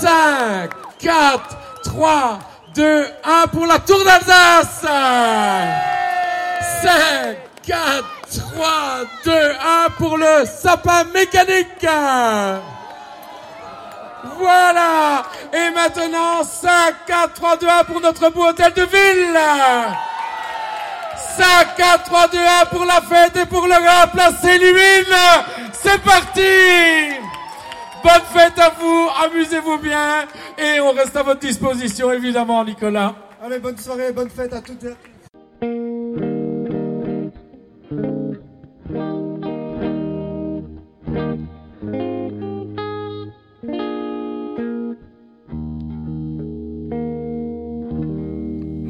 [0.00, 0.70] 5,
[1.00, 2.38] 4, 3,
[2.74, 4.86] 2, 1 pour la Tour d'Alsace.
[6.82, 8.04] 5, 4,
[8.54, 11.86] 3, 2, 1 pour le sapin mécanique
[14.38, 15.24] Voilà.
[15.52, 16.70] Et maintenant, 5,
[17.06, 19.38] 4, 3, 2, 1 pour notre beau hôtel de ville.
[21.36, 25.16] 5, 4, 3, 2, 1 pour la fête et pour le place Illumine
[25.72, 27.20] C'est parti.
[28.02, 30.26] Bonne fête à vous, amusez-vous bien.
[30.58, 33.14] Et on reste à votre disposition évidemment Nicolas.
[33.42, 35.93] Allez, bonne soirée, bonne fête à toutes et à tous.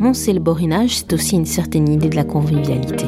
[0.05, 3.07] Monter le borinage, c'est aussi une certaine idée de la convivialité.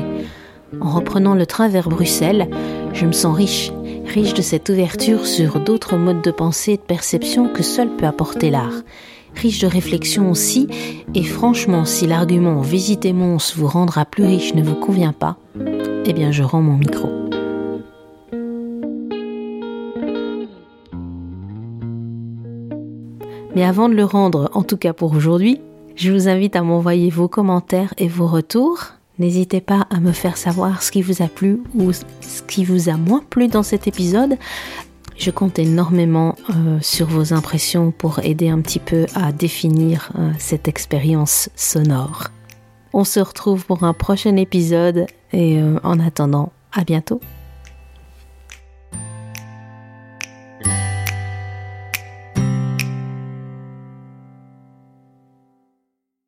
[0.81, 2.49] En reprenant le train vers Bruxelles,
[2.95, 3.71] je me sens riche,
[4.07, 8.07] riche de cette ouverture sur d'autres modes de pensée et de perception que seul peut
[8.07, 8.81] apporter l'art.
[9.35, 10.69] Riche de réflexion aussi,
[11.15, 15.37] et franchement, si l'argument visiter Mons vous rendra plus riche ne vous convient pas,
[16.07, 17.11] eh bien je rends mon micro.
[23.55, 25.61] Mais avant de le rendre, en tout cas pour aujourd'hui,
[25.97, 28.93] je vous invite à m'envoyer vos commentaires et vos retours.
[29.19, 32.89] N'hésitez pas à me faire savoir ce qui vous a plu ou ce qui vous
[32.91, 34.37] a moins plu dans cet épisode.
[35.17, 40.31] Je compte énormément euh, sur vos impressions pour aider un petit peu à définir euh,
[40.39, 42.25] cette expérience sonore.
[42.93, 47.21] On se retrouve pour un prochain épisode et euh, en attendant, à bientôt.